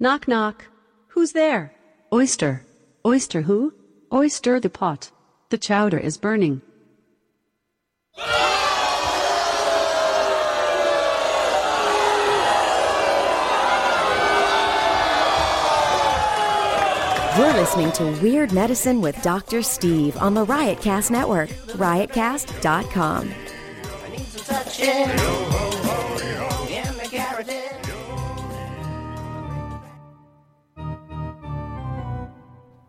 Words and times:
Knock, 0.00 0.28
knock. 0.28 0.66
Who's 1.08 1.32
there? 1.32 1.74
Oyster. 2.12 2.64
Oyster 3.04 3.42
who? 3.42 3.74
Oyster 4.12 4.60
the 4.60 4.70
pot. 4.70 5.10
The 5.50 5.58
chowder 5.58 5.98
is 5.98 6.16
burning. 6.16 6.62
You're 17.36 17.52
listening 17.54 17.90
to 17.92 18.04
Weird 18.22 18.52
Medicine 18.52 19.00
with 19.00 19.20
Dr. 19.22 19.62
Steve 19.62 20.16
on 20.18 20.34
the 20.34 20.46
Riotcast 20.46 21.10
Network, 21.10 21.48
riotcast.com. 21.74 23.34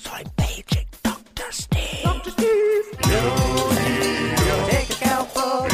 so 0.00 0.10
I'm 0.12 0.28
paging 0.36 0.86
Dr. 1.02 1.52
Steve. 1.52 2.02
Dr. 2.02 2.30
Steve! 2.30 2.84
Take 4.68 4.88
a 4.88 4.92
scalpel 4.92 5.68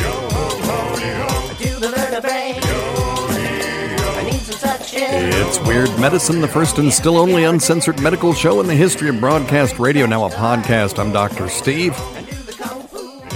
to 1.55 1.81
the 1.81 1.93
vertebrae. 1.95 2.59
I 2.59 4.23
need 4.25 4.41
some 4.41 4.59
suction. 4.59 5.03
It's 5.03 5.61
Weird 5.61 5.91
Medicine, 6.01 6.41
the 6.41 6.49
first 6.49 6.79
and 6.79 6.93
still 6.93 7.17
only 7.19 7.45
uncensored 7.45 8.03
medical 8.03 8.35
show 8.35 8.61
in 8.61 8.67
the 8.67 8.75
history 8.75 9.09
of 9.11 9.21
broadcast 9.21 9.79
radio, 9.79 10.07
now 10.07 10.25
a 10.25 10.31
podcast. 10.31 10.99
I'm 10.99 11.13
Dr. 11.13 11.49
Steve. 11.49 11.95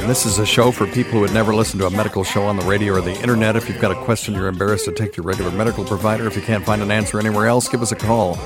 And 0.00 0.08
this 0.08 0.26
is 0.26 0.38
a 0.38 0.46
show 0.46 0.72
for 0.72 0.86
people 0.86 1.12
who 1.12 1.22
had 1.22 1.34
never 1.34 1.54
listened 1.54 1.80
to 1.82 1.86
a 1.86 1.90
medical 1.90 2.24
show 2.24 2.44
on 2.44 2.56
the 2.56 2.64
radio 2.64 2.94
or 2.94 3.00
the 3.00 3.14
internet. 3.20 3.54
If 3.54 3.68
you've 3.68 3.80
got 3.80 3.92
a 3.92 4.04
question 4.04 4.34
you're 4.34 4.48
embarrassed 4.48 4.86
to 4.86 4.92
take 4.92 5.12
to 5.12 5.18
your 5.18 5.26
regular 5.26 5.52
medical 5.52 5.84
provider, 5.84 6.26
if 6.26 6.34
you 6.34 6.42
can't 6.42 6.64
find 6.64 6.82
an 6.82 6.90
answer 6.90 7.20
anywhere 7.20 7.46
else, 7.46 7.68
give 7.68 7.82
us 7.82 7.92
a 7.92 7.96
call. 7.96 8.38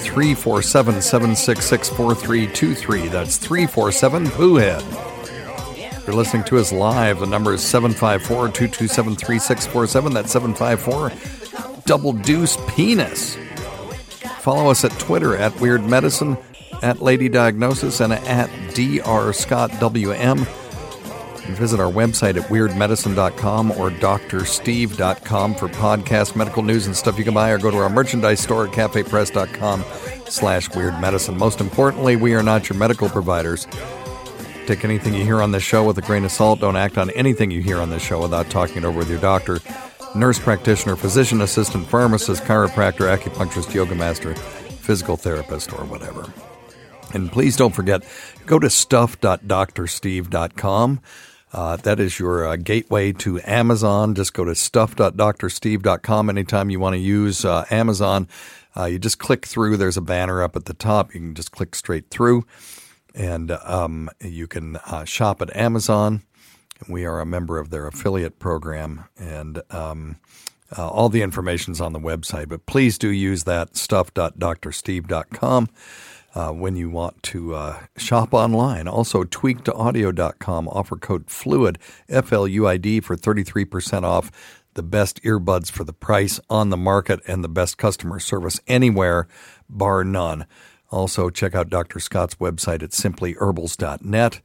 347 0.00 1.02
766 1.02 1.88
4323. 1.90 3.08
That's 3.08 3.36
347 3.36 4.26
Poohead. 4.26 6.06
You're 6.06 6.16
listening 6.16 6.44
to 6.44 6.58
us 6.58 6.72
live. 6.72 7.20
The 7.20 7.26
number 7.26 7.54
is 7.54 7.62
754 7.62 8.48
227 8.48 9.16
3647. 9.16 10.12
That's 10.12 10.32
754 10.32 11.82
Double 11.84 12.12
Deuce 12.12 12.56
Penis. 12.68 13.36
Follow 14.40 14.70
us 14.70 14.84
at 14.84 14.92
Twitter 14.98 15.36
at 15.36 15.60
Weird 15.60 15.84
Medicine, 15.84 16.38
at 16.82 17.02
Lady 17.02 17.28
Diagnosis, 17.28 18.00
and 18.00 18.12
at 18.12 18.50
Dr. 18.74 19.32
Scott 19.32 19.70
WM. 19.78 20.46
Visit 21.48 21.80
our 21.80 21.90
website 21.90 22.40
at 22.40 22.48
weirdmedicine.com 22.48 23.72
or 23.72 23.90
drsteve.com 23.90 25.54
for 25.54 25.68
podcast 25.68 26.36
medical 26.36 26.62
news 26.62 26.86
and 26.86 26.96
stuff 26.96 27.18
you 27.18 27.24
can 27.24 27.34
buy, 27.34 27.50
or 27.50 27.58
go 27.58 27.70
to 27.70 27.76
our 27.78 27.90
merchandise 27.90 28.40
store 28.40 28.66
at 28.66 28.72
cafepress.com 28.72 29.84
slash 30.28 30.74
weird 30.74 30.98
medicine. 31.00 31.36
Most 31.36 31.60
importantly, 31.60 32.16
we 32.16 32.34
are 32.34 32.42
not 32.42 32.68
your 32.68 32.78
medical 32.78 33.08
providers. 33.08 33.66
Take 34.66 34.84
anything 34.84 35.14
you 35.14 35.24
hear 35.24 35.42
on 35.42 35.50
this 35.50 35.64
show 35.64 35.82
with 35.84 35.98
a 35.98 36.02
grain 36.02 36.24
of 36.24 36.30
salt. 36.30 36.60
Don't 36.60 36.76
act 36.76 36.96
on 36.96 37.10
anything 37.10 37.50
you 37.50 37.60
hear 37.62 37.78
on 37.78 37.90
this 37.90 38.02
show 38.02 38.22
without 38.22 38.48
talking 38.50 38.76
it 38.78 38.84
over 38.84 38.98
with 38.98 39.10
your 39.10 39.18
doctor, 39.18 39.58
nurse 40.14 40.38
practitioner, 40.38 40.94
physician 40.94 41.40
assistant, 41.40 41.88
pharmacist, 41.88 42.44
chiropractor, 42.44 43.16
acupuncturist, 43.16 43.74
yoga 43.74 43.96
master, 43.96 44.34
physical 44.34 45.16
therapist, 45.16 45.72
or 45.72 45.84
whatever. 45.86 46.32
And 47.12 47.32
please 47.32 47.56
don't 47.56 47.74
forget, 47.74 48.04
go 48.46 48.60
to 48.60 48.70
stuff.drsteve.com. 48.70 51.00
Uh, 51.52 51.76
that 51.76 51.98
is 51.98 52.18
your 52.18 52.46
uh, 52.46 52.56
gateway 52.56 53.12
to 53.12 53.40
Amazon. 53.44 54.14
Just 54.14 54.34
go 54.34 54.44
to 54.44 54.54
stuff.drsteve.com 54.54 56.30
anytime 56.30 56.70
you 56.70 56.78
want 56.78 56.94
to 56.94 57.00
use 57.00 57.44
uh, 57.44 57.64
Amazon. 57.70 58.28
Uh, 58.76 58.84
you 58.84 58.98
just 58.98 59.18
click 59.18 59.46
through. 59.46 59.76
There's 59.76 59.96
a 59.96 60.02
banner 60.02 60.42
up 60.42 60.54
at 60.54 60.66
the 60.66 60.74
top. 60.74 61.12
You 61.12 61.20
can 61.20 61.34
just 61.34 61.50
click 61.50 61.74
straight 61.74 62.08
through, 62.08 62.46
and 63.14 63.50
um, 63.50 64.10
you 64.20 64.46
can 64.46 64.76
uh, 64.76 65.04
shop 65.04 65.42
at 65.42 65.54
Amazon. 65.56 66.22
We 66.88 67.04
are 67.04 67.20
a 67.20 67.26
member 67.26 67.58
of 67.58 67.70
their 67.70 67.86
affiliate 67.86 68.38
program, 68.38 69.06
and 69.18 69.60
um, 69.70 70.18
uh, 70.76 70.88
all 70.88 71.08
the 71.08 71.22
information's 71.22 71.80
on 71.80 71.92
the 71.92 71.98
website. 71.98 72.48
But 72.48 72.66
please 72.66 72.96
do 72.96 73.08
use 73.08 73.42
that 73.44 73.76
stuff.drsteve.com 73.76 75.68
uh, 76.34 76.52
when 76.52 76.76
you 76.76 76.90
want 76.90 77.22
to 77.24 77.54
uh, 77.54 77.80
shop 77.96 78.32
online. 78.32 78.86
Also, 78.86 79.24
tweakedaudio.com 79.24 80.68
offer 80.68 80.96
code 80.96 81.26
FLUID, 81.26 81.76
F 82.08 82.32
L 82.32 82.46
U 82.46 82.66
I 82.66 82.76
D, 82.76 83.00
for 83.00 83.16
33% 83.16 84.02
off 84.04 84.30
the 84.74 84.82
best 84.82 85.22
earbuds 85.22 85.70
for 85.70 85.84
the 85.84 85.92
price 85.92 86.38
on 86.48 86.70
the 86.70 86.76
market 86.76 87.20
and 87.26 87.42
the 87.42 87.48
best 87.48 87.76
customer 87.76 88.20
service 88.20 88.60
anywhere, 88.66 89.26
bar 89.68 90.04
none. 90.04 90.46
Also, 90.90 91.30
check 91.30 91.54
out 91.54 91.68
Dr. 91.68 92.00
Scott's 92.00 92.36
website 92.36 92.82
at 92.82 92.90
simplyherbals.net. 92.90 94.40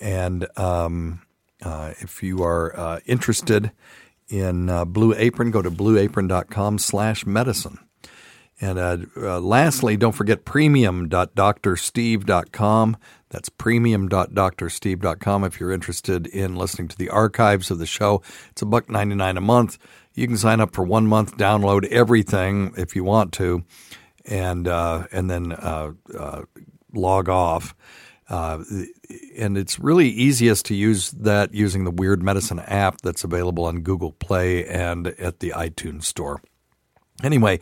And 0.00 0.58
um, 0.58 1.22
uh, 1.62 1.92
if 1.98 2.22
you 2.22 2.42
are 2.42 2.78
uh, 2.78 3.00
interested 3.06 3.72
in 4.28 4.68
uh, 4.68 4.84
Blue 4.84 5.14
Apron, 5.14 5.50
go 5.50 5.62
to 5.62 5.70
blueapron.com 5.70 6.78
slash 6.78 7.26
medicine. 7.26 7.78
And 8.60 8.78
uh, 8.78 8.98
uh, 9.16 9.40
lastly, 9.40 9.96
don't 9.96 10.12
forget 10.12 10.44
premium.drsteve.com. 10.44 12.96
That's 13.28 13.48
premium.drsteve.com 13.50 15.44
if 15.44 15.60
you're 15.60 15.72
interested 15.72 16.26
in 16.28 16.54
listening 16.56 16.88
to 16.88 16.96
the 16.96 17.10
archives 17.10 17.70
of 17.70 17.78
the 17.78 17.84
show. 17.86 18.22
It's 18.50 18.62
a 18.62 18.66
buck 18.66 18.88
99 18.88 19.36
a 19.36 19.42
month. 19.42 19.76
You 20.14 20.26
can 20.26 20.38
sign 20.38 20.60
up 20.60 20.74
for 20.74 20.84
one 20.84 21.06
month, 21.06 21.36
download 21.36 21.86
everything 21.88 22.72
if 22.78 22.96
you 22.96 23.04
want 23.04 23.34
to, 23.34 23.62
and 24.24 24.66
uh, 24.66 25.04
and 25.12 25.28
then 25.28 25.52
uh, 25.52 25.92
uh, 26.18 26.44
log 26.94 27.28
off. 27.28 27.74
Uh, 28.28 28.64
and 29.36 29.56
it's 29.58 29.78
really 29.78 30.08
easiest 30.08 30.64
to 30.66 30.74
use 30.74 31.12
that 31.12 31.54
using 31.54 31.84
the 31.84 31.90
Weird 31.90 32.22
Medicine 32.22 32.60
app 32.60 33.02
that's 33.02 33.22
available 33.22 33.66
on 33.66 33.82
Google 33.82 34.12
Play 34.12 34.66
and 34.66 35.08
at 35.08 35.40
the 35.40 35.50
iTunes 35.50 36.04
Store. 36.04 36.40
Anyway, 37.22 37.60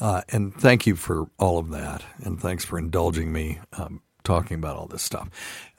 uh, 0.00 0.22
and 0.30 0.54
thank 0.54 0.86
you 0.86 0.96
for 0.96 1.26
all 1.38 1.58
of 1.58 1.70
that, 1.70 2.02
and 2.22 2.40
thanks 2.40 2.64
for 2.64 2.78
indulging 2.78 3.32
me 3.32 3.60
um, 3.74 4.00
talking 4.22 4.56
about 4.56 4.76
all 4.76 4.86
this 4.86 5.02
stuff. 5.02 5.28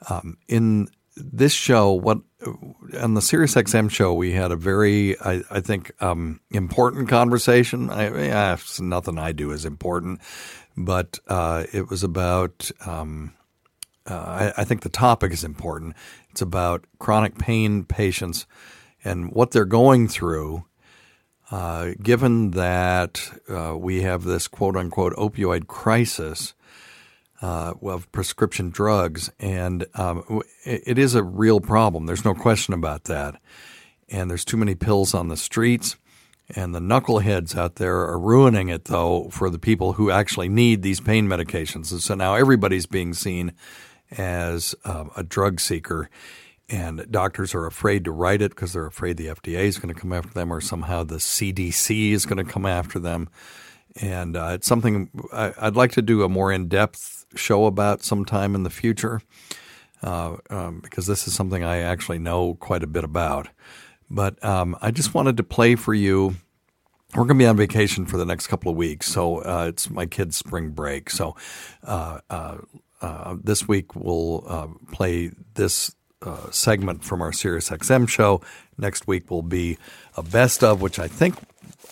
Um, 0.08 0.38
in 0.48 0.88
this 1.16 1.52
show, 1.52 1.92
what 1.92 2.18
on 3.00 3.14
the 3.14 3.20
SiriusXM 3.20 3.90
show, 3.90 4.14
we 4.14 4.32
had 4.32 4.52
a 4.52 4.56
very, 4.56 5.18
I, 5.20 5.42
I 5.50 5.60
think, 5.60 5.90
um, 6.02 6.40
important 6.50 7.08
conversation. 7.08 7.90
I, 7.90 8.26
yeah, 8.26 8.56
nothing 8.78 9.18
I 9.18 9.32
do 9.32 9.50
is 9.50 9.64
important, 9.64 10.20
but 10.76 11.18
uh, 11.28 11.64
it 11.72 11.88
was 11.90 12.02
about. 12.02 12.70
Um, 12.84 13.32
uh, 14.08 14.52
I, 14.56 14.60
I 14.60 14.64
think 14.64 14.82
the 14.82 14.88
topic 14.88 15.32
is 15.32 15.42
important. 15.42 15.96
It's 16.30 16.40
about 16.40 16.84
chronic 17.00 17.38
pain 17.38 17.82
patients 17.82 18.46
and 19.02 19.32
what 19.32 19.50
they're 19.50 19.64
going 19.64 20.06
through 20.06 20.64
uh, 21.50 21.90
given 22.02 22.52
that 22.52 23.30
uh, 23.48 23.76
we 23.76 24.02
have 24.02 24.24
this 24.24 24.48
quote 24.48 24.76
unquote 24.76 25.14
opioid 25.14 25.66
crisis 25.66 26.54
uh, 27.42 27.74
of 27.82 28.10
prescription 28.12 28.70
drugs, 28.70 29.30
and 29.38 29.86
um, 29.94 30.42
it, 30.64 30.98
is 30.98 31.14
a 31.14 31.22
real 31.22 31.60
problem. 31.60 32.06
There's 32.06 32.24
no 32.24 32.34
question 32.34 32.74
about 32.74 33.04
that. 33.04 33.40
And 34.08 34.30
there's 34.30 34.44
too 34.44 34.56
many 34.56 34.74
pills 34.74 35.14
on 35.14 35.28
the 35.28 35.36
streets, 35.36 35.96
and 36.54 36.74
the 36.74 36.80
knuckleheads 36.80 37.56
out 37.56 37.76
there 37.76 37.96
are 37.96 38.18
ruining 38.18 38.68
it, 38.68 38.84
though, 38.84 39.28
for 39.30 39.50
the 39.50 39.58
people 39.58 39.94
who 39.94 40.10
actually 40.10 40.48
need 40.48 40.82
these 40.82 41.00
pain 41.00 41.26
medications. 41.26 41.90
And 41.90 42.00
so 42.00 42.14
now 42.14 42.34
everybody's 42.34 42.86
being 42.86 43.14
seen 43.14 43.52
as 44.12 44.74
um, 44.84 45.10
a 45.16 45.22
drug 45.22 45.60
seeker 45.60 46.08
and 46.68 47.06
doctors 47.10 47.54
are 47.54 47.66
afraid 47.66 48.04
to 48.04 48.12
write 48.12 48.42
it 48.42 48.50
because 48.50 48.72
they're 48.72 48.86
afraid 48.86 49.16
the 49.16 49.26
FDA 49.26 49.64
is 49.64 49.78
going 49.78 49.94
to 49.94 50.00
come 50.00 50.12
after 50.12 50.30
them 50.30 50.52
or 50.52 50.60
somehow 50.60 51.04
the 51.04 51.16
CDC 51.16 52.10
is 52.10 52.26
going 52.26 52.44
to 52.44 52.50
come 52.50 52.66
after 52.66 52.98
them. 52.98 53.28
And 54.00 54.36
uh, 54.36 54.50
it's 54.54 54.66
something 54.66 55.10
I, 55.32 55.52
would 55.62 55.76
like 55.76 55.92
to 55.92 56.02
do 56.02 56.22
a 56.22 56.28
more 56.28 56.52
in 56.52 56.68
depth 56.68 57.24
show 57.34 57.66
about 57.66 58.02
sometime 58.02 58.54
in 58.54 58.62
the 58.62 58.70
future 58.70 59.22
uh, 60.02 60.36
um, 60.50 60.80
because 60.80 61.06
this 61.06 61.26
is 61.26 61.34
something 61.34 61.62
I 61.62 61.78
actually 61.78 62.18
know 62.18 62.54
quite 62.54 62.82
a 62.82 62.88
bit 62.88 63.04
about. 63.04 63.48
But 64.10 64.42
um, 64.44 64.76
I 64.82 64.90
just 64.90 65.14
wanted 65.14 65.36
to 65.38 65.42
play 65.42 65.76
for 65.76 65.94
you 65.94 66.36
we're 67.14 67.24
going 67.24 67.38
to 67.38 67.42
be 67.44 67.46
on 67.46 67.56
vacation 67.56 68.04
for 68.04 68.16
the 68.18 68.26
next 68.26 68.48
couple 68.48 68.70
of 68.70 68.76
weeks. 68.76 69.06
So 69.06 69.38
uh, 69.38 69.66
it's 69.68 69.88
my 69.88 70.06
kids' 70.06 70.36
spring 70.36 70.70
break. 70.70 71.08
So 71.08 71.36
uh, 71.84 72.18
uh, 72.28 72.58
uh 73.00 73.36
this 73.42 73.68
week 73.68 73.94
we'll 73.94 74.76
play 74.90 75.30
this 75.54 75.94
uh, 76.26 76.50
segment 76.50 77.04
from 77.04 77.22
our 77.22 77.32
Sirius 77.32 77.70
XM 77.70 78.08
show. 78.08 78.40
Next 78.76 79.06
week 79.06 79.30
will 79.30 79.42
be 79.42 79.78
a 80.16 80.22
best 80.22 80.62
of, 80.62 80.82
which 80.82 80.98
I 80.98 81.08
think 81.08 81.36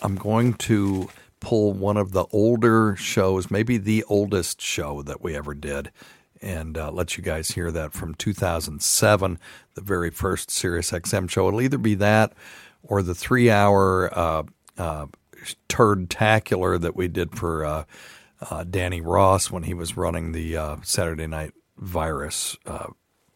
I'm 0.02 0.16
going 0.16 0.54
to 0.54 1.08
pull 1.40 1.72
one 1.72 1.96
of 1.96 2.12
the 2.12 2.24
older 2.32 2.96
shows, 2.96 3.50
maybe 3.50 3.76
the 3.76 4.04
oldest 4.08 4.60
show 4.60 5.02
that 5.02 5.22
we 5.22 5.36
ever 5.36 5.54
did, 5.54 5.90
and 6.40 6.76
uh, 6.76 6.90
let 6.90 7.16
you 7.16 7.22
guys 7.22 7.52
hear 7.52 7.70
that 7.70 7.92
from 7.92 8.14
2007, 8.14 9.38
the 9.74 9.80
very 9.80 10.10
first 10.10 10.50
Sirius 10.50 10.90
XM 10.90 11.28
show. 11.30 11.48
It'll 11.48 11.60
either 11.60 11.78
be 11.78 11.94
that 11.96 12.32
or 12.82 13.02
the 13.02 13.14
three 13.14 13.50
hour 13.50 14.10
uh, 14.16 14.42
uh, 14.76 15.06
turd-tacular 15.68 16.80
that 16.80 16.96
we 16.96 17.08
did 17.08 17.36
for 17.36 17.64
uh, 17.64 17.84
uh, 18.50 18.64
Danny 18.64 19.00
Ross 19.00 19.50
when 19.50 19.62
he 19.64 19.74
was 19.74 19.96
running 19.96 20.32
the 20.32 20.56
uh, 20.56 20.76
Saturday 20.82 21.26
Night 21.26 21.52
Virus 21.76 22.56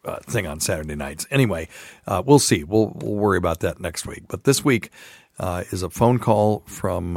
uh, 0.09 0.13
uh, 0.13 0.19
thing 0.21 0.47
on 0.47 0.59
Saturday 0.59 0.95
nights. 0.95 1.27
Anyway, 1.31 1.67
uh, 2.07 2.21
we'll 2.25 2.39
see. 2.39 2.63
We'll 2.63 2.91
we'll 2.95 3.15
worry 3.15 3.37
about 3.37 3.59
that 3.61 3.79
next 3.79 4.05
week. 4.07 4.23
But 4.27 4.43
this 4.43 4.63
week 4.65 4.91
is 5.71 5.83
a 5.83 5.89
phone 5.89 6.19
call 6.19 6.63
from 6.65 7.15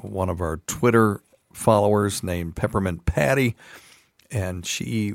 one 0.00 0.28
of 0.28 0.40
our 0.40 0.58
Twitter 0.66 1.22
followers 1.52 2.22
named 2.22 2.56
Peppermint 2.56 3.04
Patty, 3.06 3.56
and 4.30 4.64
she 4.64 5.14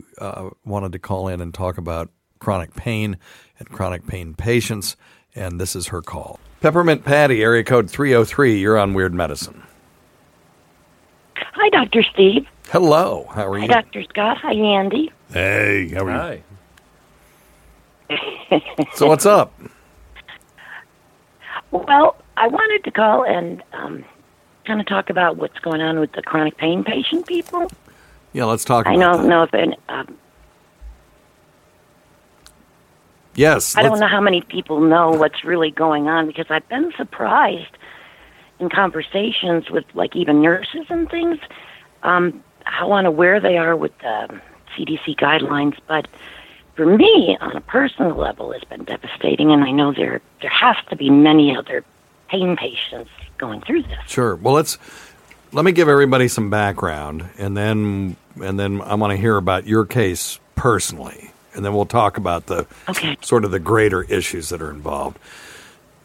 wanted 0.65 0.91
to 0.91 0.99
call 0.99 1.27
in 1.27 1.41
and 1.41 1.53
talk 1.53 1.77
about 1.77 2.09
chronic 2.39 2.75
pain 2.75 3.17
and 3.59 3.69
chronic 3.69 4.05
pain 4.07 4.33
patients. 4.33 4.95
And 5.33 5.59
this 5.59 5.75
is 5.75 5.87
her 5.87 6.01
call. 6.01 6.39
Peppermint 6.61 7.03
Patty, 7.03 7.43
area 7.43 7.63
code 7.63 7.89
303. 7.89 8.57
You're 8.59 8.77
on 8.77 8.93
Weird 8.93 9.13
Medicine. 9.13 9.63
Hi, 11.37 11.69
Dr. 11.69 12.03
Steve. 12.03 12.45
Hello. 12.69 13.27
How 13.33 13.47
are 13.47 13.57
Hi, 13.57 13.63
you? 13.63 13.67
Dr. 13.67 14.03
Scott. 14.03 14.37
Hi, 14.39 14.53
Andy. 14.53 15.11
Hey, 15.31 15.89
how 15.89 16.05
are 16.05 16.11
you? 16.11 16.17
Hi. 16.17 16.43
So 18.93 19.07
what's 19.07 19.25
up? 19.25 19.53
Well, 21.71 22.15
I 22.37 22.47
wanted 22.47 22.83
to 22.85 22.91
call 22.91 23.25
and 23.25 23.61
um, 23.73 24.05
kind 24.65 24.79
of 24.79 24.87
talk 24.87 25.09
about 25.09 25.37
what's 25.37 25.59
going 25.59 25.81
on 25.81 25.99
with 25.99 26.11
the 26.13 26.21
chronic 26.21 26.57
pain 26.57 26.83
patient 26.83 27.25
people. 27.27 27.69
Yeah, 28.33 28.45
let's 28.45 28.63
talk 28.63 28.85
about 28.85 28.95
it. 28.95 28.97
I 28.97 29.01
don't 29.01 29.23
that. 29.23 29.27
know 29.27 29.43
if 29.43 29.53
any, 29.53 29.77
um, 29.89 30.17
Yes, 33.35 33.75
I 33.75 33.83
don't 33.83 33.99
know 33.99 34.07
how 34.07 34.21
many 34.21 34.41
people 34.41 34.79
know 34.79 35.11
what's 35.11 35.43
really 35.43 35.69
going 35.69 36.07
on 36.07 36.25
because 36.25 36.45
I've 36.49 36.67
been 36.69 36.93
surprised 36.95 37.77
in 38.59 38.69
conversations 38.69 39.69
with 39.69 39.83
like 39.93 40.15
even 40.15 40.41
nurses 40.41 40.85
and 40.89 41.09
things 41.09 41.39
um, 42.03 42.41
how 42.63 42.93
unaware 42.93 43.41
they 43.41 43.57
are 43.57 43.75
with 43.75 43.91
the 43.99 44.39
CDC 44.75 45.17
guidelines. 45.17 45.77
But 45.85 46.07
for 46.75 46.85
me, 46.85 47.37
on 47.39 47.55
a 47.55 47.61
personal 47.61 48.15
level, 48.15 48.51
it's 48.51 48.63
been 48.65 48.83
devastating, 48.83 49.51
and 49.51 49.63
I 49.63 49.71
know 49.71 49.93
there 49.93 50.21
there 50.41 50.49
has 50.51 50.75
to 50.89 50.95
be 50.95 51.09
many 51.09 51.55
other 51.55 51.83
pain 52.29 52.55
patients 52.57 53.09
going 53.37 53.61
through 53.61 53.83
this. 53.83 53.97
Sure. 54.07 54.35
Well, 54.35 54.53
let's 54.55 54.77
let 55.51 55.63
me 55.65 55.71
give 55.71 55.87
everybody 55.87 56.27
some 56.27 56.49
background, 56.49 57.25
and 57.37 57.55
then 57.55 58.17
and 58.41 58.59
then 58.59 58.81
I 58.81 58.95
want 58.95 59.11
to 59.11 59.17
hear 59.17 59.37
about 59.37 59.65
your 59.67 59.85
case 59.85 60.39
personally, 60.55 61.31
and 61.53 61.63
then 61.63 61.73
we'll 61.73 61.85
talk 61.85 62.17
about 62.17 62.47
the 62.47 62.65
Okay. 62.89 63.17
sort 63.21 63.45
of 63.45 63.51
the 63.51 63.59
greater 63.59 64.03
issues 64.03 64.49
that 64.49 64.61
are 64.61 64.71
involved. 64.71 65.17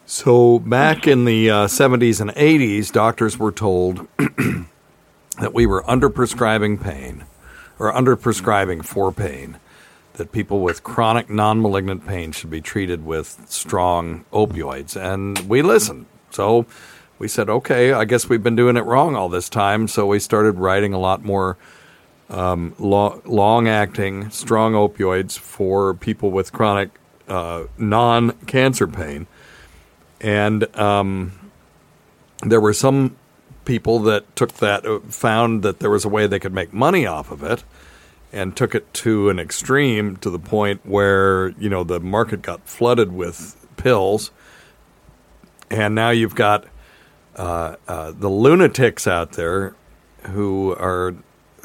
So 0.05 0.59
back 0.59 1.07
in 1.07 1.23
the 1.23 1.49
uh, 1.49 1.55
70s 1.67 2.19
and 2.19 2.31
80s, 2.31 2.91
doctors 2.91 3.37
were 3.39 3.51
told 3.51 4.07
that 4.17 5.53
we 5.53 5.65
were 5.65 5.83
underprescribing 5.83 6.81
pain, 6.81 7.23
or 7.79 7.91
underprescribing 7.93 8.83
for 8.83 9.13
pain, 9.13 9.57
that 10.13 10.31
people 10.31 10.59
with 10.59 10.83
chronic 10.83 11.29
non-malignant 11.29 12.05
pain 12.05 12.31
should 12.31 12.49
be 12.49 12.61
treated 12.61 13.05
with 13.05 13.43
strong 13.47 14.25
opioids, 14.31 14.95
and 14.95 15.39
we 15.49 15.61
listened. 15.61 16.05
So 16.31 16.65
we 17.19 17.27
said, 17.27 17.49
okay, 17.49 17.93
I 17.93 18.05
guess 18.05 18.27
we've 18.27 18.43
been 18.43 18.55
doing 18.55 18.77
it 18.77 18.85
wrong 18.85 19.15
all 19.15 19.29
this 19.29 19.49
time. 19.49 19.87
So 19.87 20.07
we 20.07 20.19
started 20.19 20.53
writing 20.53 20.93
a 20.93 20.99
lot 20.99 21.23
more 21.23 21.57
um, 22.29 22.73
lo- 22.79 23.21
long-acting, 23.25 24.29
strong 24.31 24.73
opioids 24.73 25.37
for 25.37 25.93
people 25.93 26.31
with 26.31 26.51
chronic 26.51 26.89
uh, 27.27 27.65
non-cancer 27.77 28.87
pain, 28.87 29.27
and 30.19 30.75
um, 30.77 31.33
there 32.43 32.61
were 32.61 32.73
some 32.73 33.15
people 33.65 33.99
that 33.99 34.35
took 34.35 34.53
that, 34.53 34.85
uh, 34.85 34.99
found 35.01 35.61
that 35.63 35.79
there 35.79 35.89
was 35.89 36.03
a 36.03 36.09
way 36.09 36.27
they 36.27 36.39
could 36.39 36.53
make 36.53 36.73
money 36.73 37.05
off 37.05 37.31
of 37.31 37.43
it, 37.43 37.63
and 38.31 38.55
took 38.55 38.73
it 38.73 38.93
to 38.93 39.29
an 39.29 39.39
extreme 39.39 40.15
to 40.17 40.29
the 40.29 40.39
point 40.39 40.85
where 40.85 41.49
you 41.59 41.69
know 41.69 41.83
the 41.83 41.99
market 41.99 42.41
got 42.41 42.67
flooded 42.67 43.11
with 43.11 43.55
pills, 43.77 44.31
and 45.69 45.95
now 45.95 46.09
you've 46.09 46.35
got 46.35 46.65
uh, 47.35 47.75
uh, 47.87 48.11
the 48.11 48.29
lunatics 48.29 49.07
out 49.07 49.33
there 49.33 49.75
who 50.23 50.73
are 50.73 51.15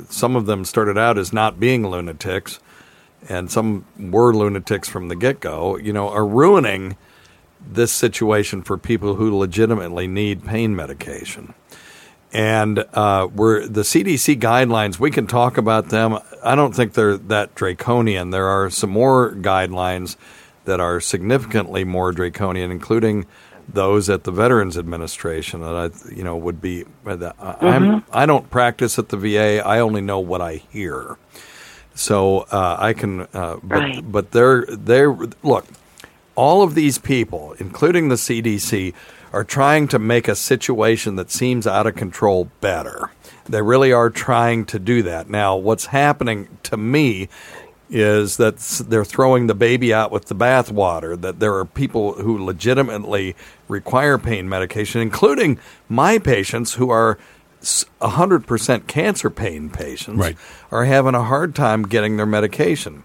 some 0.08 0.36
of 0.36 0.46
them 0.46 0.64
started 0.64 0.98
out 0.98 1.18
as 1.18 1.32
not 1.32 1.58
being 1.58 1.86
lunatics, 1.88 2.60
and 3.28 3.50
some 3.50 3.84
were 3.98 4.34
lunatics 4.34 4.88
from 4.88 5.08
the 5.08 5.16
get 5.16 5.40
go. 5.40 5.76
You 5.76 5.92
know, 5.92 6.08
are 6.08 6.26
ruining 6.26 6.96
this 7.60 7.92
situation 7.92 8.62
for 8.62 8.78
people 8.78 9.16
who 9.16 9.36
legitimately 9.36 10.06
need 10.06 10.44
pain 10.44 10.76
medication. 10.76 11.54
And 12.32 12.84
uh, 12.92 13.28
we're 13.34 13.66
the 13.66 13.82
CDC 13.82 14.40
guidelines. 14.40 14.98
We 14.98 15.10
can 15.10 15.26
talk 15.26 15.56
about 15.56 15.88
them. 15.88 16.18
I 16.46 16.54
don't 16.54 16.74
think 16.74 16.94
they're 16.94 17.16
that 17.16 17.54
draconian. 17.54 18.30
There 18.30 18.46
are 18.46 18.70
some 18.70 18.90
more 18.90 19.32
guidelines 19.32 20.16
that 20.64 20.80
are 20.80 21.00
significantly 21.00 21.84
more 21.84 22.12
draconian, 22.12 22.70
including 22.70 23.26
those 23.68 24.08
at 24.08 24.24
the 24.24 24.30
Veterans 24.32 24.78
Administration. 24.78 25.60
That 25.60 25.74
I, 25.74 26.14
you 26.14 26.22
know, 26.24 26.36
would 26.36 26.60
be. 26.60 26.84
uh, 27.04 27.32
I'm. 27.60 28.04
I 28.12 28.26
don't 28.26 28.48
practice 28.50 28.98
at 28.98 29.08
the 29.10 29.16
VA. 29.16 29.62
I 29.66 29.80
only 29.80 30.00
know 30.00 30.20
what 30.20 30.40
I 30.40 30.56
hear. 30.56 31.18
So 31.94 32.40
uh, 32.50 32.76
I 32.78 32.92
can. 32.92 33.22
Uh, 33.32 33.56
but 33.62 33.78
Right. 33.78 34.12
but 34.12 34.30
they're 34.32 34.64
they're 34.68 35.16
look 35.42 35.66
all 36.36 36.62
of 36.62 36.74
these 36.74 36.98
people, 36.98 37.54
including 37.58 38.08
the 38.10 38.14
CDC, 38.16 38.92
are 39.32 39.42
trying 39.44 39.88
to 39.88 39.98
make 39.98 40.28
a 40.28 40.36
situation 40.36 41.16
that 41.16 41.30
seems 41.30 41.66
out 41.66 41.86
of 41.86 41.94
control 41.96 42.50
better. 42.60 43.10
They 43.48 43.62
really 43.62 43.92
are 43.92 44.10
trying 44.10 44.64
to 44.66 44.78
do 44.78 45.02
that. 45.04 45.28
Now, 45.28 45.56
what's 45.56 45.86
happening 45.86 46.48
to 46.64 46.76
me 46.76 47.28
is 47.88 48.36
that 48.38 48.58
they're 48.88 49.04
throwing 49.04 49.46
the 49.46 49.54
baby 49.54 49.94
out 49.94 50.10
with 50.10 50.26
the 50.26 50.34
bathwater, 50.34 51.20
that 51.20 51.38
there 51.38 51.54
are 51.54 51.64
people 51.64 52.14
who 52.14 52.44
legitimately 52.44 53.36
require 53.68 54.18
pain 54.18 54.48
medication, 54.48 55.00
including 55.00 55.58
my 55.88 56.18
patients 56.18 56.74
who 56.74 56.90
are 56.90 57.16
s- 57.62 57.84
100% 58.00 58.88
cancer 58.88 59.30
pain 59.30 59.70
patients, 59.70 60.18
Right. 60.18 60.36
are 60.72 60.84
having 60.84 61.14
a 61.14 61.22
hard 61.22 61.54
time 61.54 61.84
getting 61.84 62.16
their 62.16 62.26
medication 62.26 63.04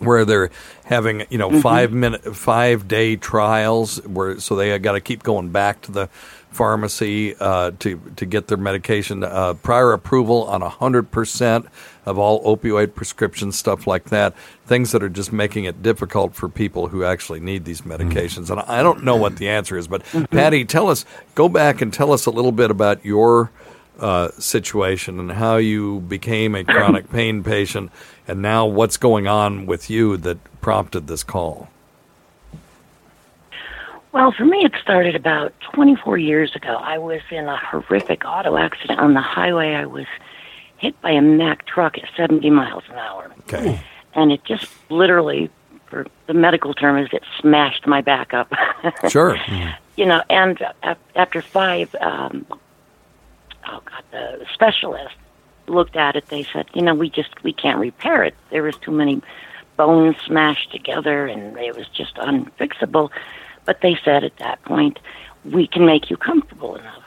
where 0.00 0.24
they're 0.24 0.50
having 0.84 1.24
you 1.30 1.38
know 1.38 1.50
mm-hmm. 1.50 1.60
five 1.60 1.92
minute 1.92 2.34
five 2.34 2.88
day 2.88 3.16
trials 3.16 3.98
where 4.06 4.40
so 4.40 4.56
they 4.56 4.78
got 4.78 4.92
to 4.92 5.00
keep 5.00 5.22
going 5.22 5.50
back 5.50 5.82
to 5.82 5.92
the 5.92 6.08
pharmacy 6.50 7.34
uh, 7.36 7.72
to 7.78 8.00
to 8.16 8.26
get 8.26 8.48
their 8.48 8.58
medication. 8.58 9.24
Uh, 9.24 9.54
prior 9.54 9.92
approval 9.92 10.44
on 10.44 10.60
hundred 10.60 11.10
percent 11.10 11.66
of 12.06 12.18
all 12.18 12.42
opioid 12.44 12.94
prescriptions 12.94 13.56
stuff 13.56 13.86
like 13.86 14.06
that. 14.06 14.34
Things 14.66 14.92
that 14.92 15.02
are 15.02 15.08
just 15.08 15.32
making 15.32 15.64
it 15.64 15.82
difficult 15.82 16.34
for 16.34 16.48
people 16.48 16.88
who 16.88 17.04
actually 17.04 17.40
need 17.40 17.64
these 17.64 17.82
medications. 17.82 18.50
And 18.50 18.60
I 18.60 18.82
don't 18.82 19.04
know 19.04 19.16
what 19.16 19.36
the 19.36 19.48
answer 19.48 19.76
is 19.76 19.88
but 19.88 20.02
Patty 20.30 20.64
tell 20.64 20.88
us 20.88 21.04
go 21.34 21.48
back 21.48 21.80
and 21.80 21.92
tell 21.92 22.12
us 22.12 22.26
a 22.26 22.30
little 22.30 22.52
bit 22.52 22.70
about 22.70 23.04
your 23.04 23.50
uh, 24.00 24.30
situation 24.38 25.20
and 25.20 25.32
how 25.32 25.56
you 25.56 26.00
became 26.00 26.54
a 26.54 26.64
chronic 26.64 27.10
pain 27.10 27.42
patient, 27.44 27.90
and 28.26 28.40
now 28.40 28.66
what's 28.66 28.96
going 28.96 29.26
on 29.26 29.66
with 29.66 29.90
you 29.90 30.16
that 30.16 30.38
prompted 30.60 31.06
this 31.06 31.22
call. 31.22 31.68
Well, 34.12 34.32
for 34.32 34.44
me, 34.44 34.64
it 34.64 34.72
started 34.82 35.14
about 35.14 35.52
24 35.72 36.18
years 36.18 36.56
ago. 36.56 36.74
I 36.76 36.98
was 36.98 37.20
in 37.30 37.46
a 37.46 37.56
horrific 37.56 38.24
auto 38.24 38.56
accident 38.56 38.98
on 38.98 39.14
the 39.14 39.20
highway. 39.20 39.74
I 39.74 39.86
was 39.86 40.06
hit 40.78 41.00
by 41.00 41.10
a 41.12 41.20
Mack 41.20 41.66
truck 41.66 41.96
at 41.96 42.04
70 42.16 42.50
miles 42.50 42.82
an 42.88 42.96
hour. 42.96 43.30
Okay. 43.40 43.80
And 44.14 44.32
it 44.32 44.44
just 44.44 44.66
literally, 44.90 45.48
for 45.86 46.06
the 46.26 46.34
medical 46.34 46.74
term, 46.74 46.98
is 46.98 47.08
it 47.12 47.22
smashed 47.40 47.86
my 47.86 48.00
back 48.00 48.34
up. 48.34 48.52
Sure. 49.10 49.36
you 49.96 50.06
know, 50.06 50.22
and 50.30 50.58
after 51.14 51.42
five, 51.42 51.94
um, 52.00 52.46
oh 52.50 53.82
God, 53.84 54.04
the 54.10 54.46
specialist 54.54 55.14
looked 55.66 55.96
at 55.96 56.16
it. 56.16 56.26
They 56.28 56.44
said, 56.44 56.66
you 56.74 56.82
know, 56.82 56.94
we 56.94 57.10
just 57.10 57.42
we 57.44 57.52
can't 57.52 57.78
repair 57.78 58.24
it. 58.24 58.34
There 58.50 58.62
was 58.62 58.76
too 58.76 58.90
many 58.90 59.22
bones 59.76 60.16
smashed 60.26 60.72
together, 60.72 61.26
and 61.26 61.56
it 61.58 61.76
was 61.76 61.86
just 61.88 62.14
unfixable. 62.16 63.10
But 63.64 63.80
they 63.82 63.96
said 64.04 64.24
at 64.24 64.36
that 64.38 64.62
point, 64.64 64.98
we 65.44 65.66
can 65.66 65.86
make 65.86 66.10
you 66.10 66.16
comfortable 66.16 66.76
enough. 66.76 67.02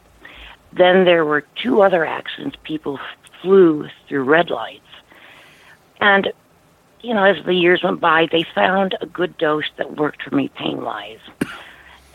then 0.72 1.06
there 1.06 1.24
were 1.24 1.42
two 1.62 1.84
other 1.84 2.04
accidents. 2.06 2.58
People 2.64 3.00
flew 3.42 3.88
through 4.08 4.24
red 4.24 4.50
lights. 4.50 4.82
And, 6.00 6.34
you 7.02 7.14
know, 7.14 7.24
as 7.24 7.44
the 7.46 7.54
years 7.54 7.84
went 7.84 8.00
by, 8.00 8.28
they 8.32 8.44
found 8.56 8.96
a 9.00 9.06
good 9.06 9.38
dose 9.38 9.70
that 9.78 9.98
worked 9.98 10.24
for 10.24 10.36
me 10.36 10.50
pain 10.50 10.82
wise. 10.82 11.20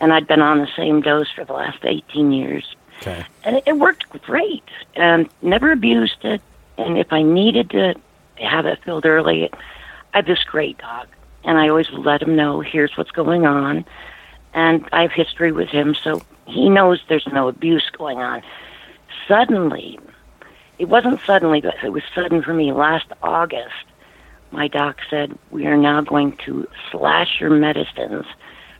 And 0.01 0.11
I'd 0.11 0.27
been 0.27 0.41
on 0.41 0.59
the 0.59 0.67
same 0.75 1.01
dose 1.01 1.31
for 1.31 1.45
the 1.45 1.53
last 1.53 1.79
18 1.83 2.31
years. 2.31 2.75
Okay. 3.01 3.25
And 3.45 3.55
it, 3.57 3.63
it 3.65 3.77
worked 3.77 4.09
great. 4.23 4.63
And 4.95 5.29
never 5.41 5.71
abused 5.71 6.23
it. 6.23 6.41
And 6.77 6.97
if 6.97 7.13
I 7.13 7.21
needed 7.21 7.69
to 7.71 7.95
have 8.35 8.65
it 8.65 8.83
filled 8.83 9.05
early, 9.05 9.49
I 10.13 10.17
have 10.17 10.25
this 10.25 10.43
great 10.43 10.77
dog. 10.79 11.07
And 11.45 11.57
I 11.57 11.69
always 11.69 11.89
let 11.91 12.21
him 12.21 12.35
know 12.35 12.59
here's 12.59 12.97
what's 12.97 13.11
going 13.11 13.45
on. 13.45 13.85
And 14.59 14.83
I 14.91 15.03
have 15.03 15.13
history 15.13 15.53
with 15.53 15.69
him, 15.69 15.95
so 15.95 16.21
he 16.45 16.69
knows 16.69 16.99
there's 17.07 17.25
no 17.31 17.47
abuse 17.47 17.89
going 17.97 18.17
on. 18.17 18.41
Suddenly, 19.25 19.97
it 20.79 20.89
wasn't 20.89 21.21
suddenly, 21.25 21.61
but 21.61 21.75
it 21.81 21.93
was 21.93 22.03
sudden 22.13 22.43
for 22.43 22.53
me. 22.53 22.73
Last 22.73 23.05
August, 23.23 23.85
my 24.51 24.67
doc 24.67 24.97
said, 25.09 25.37
We 25.49 25.65
are 25.65 25.77
now 25.77 26.01
going 26.01 26.35
to 26.45 26.67
slash 26.91 27.39
your 27.39 27.51
medicines 27.51 28.25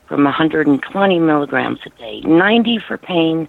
from 0.09 0.25
120 0.25 1.19
milligrams 1.19 1.79
a 1.85 1.89
day, 1.91 2.19
90 2.21 2.79
for 2.79 2.97
pain, 2.97 3.47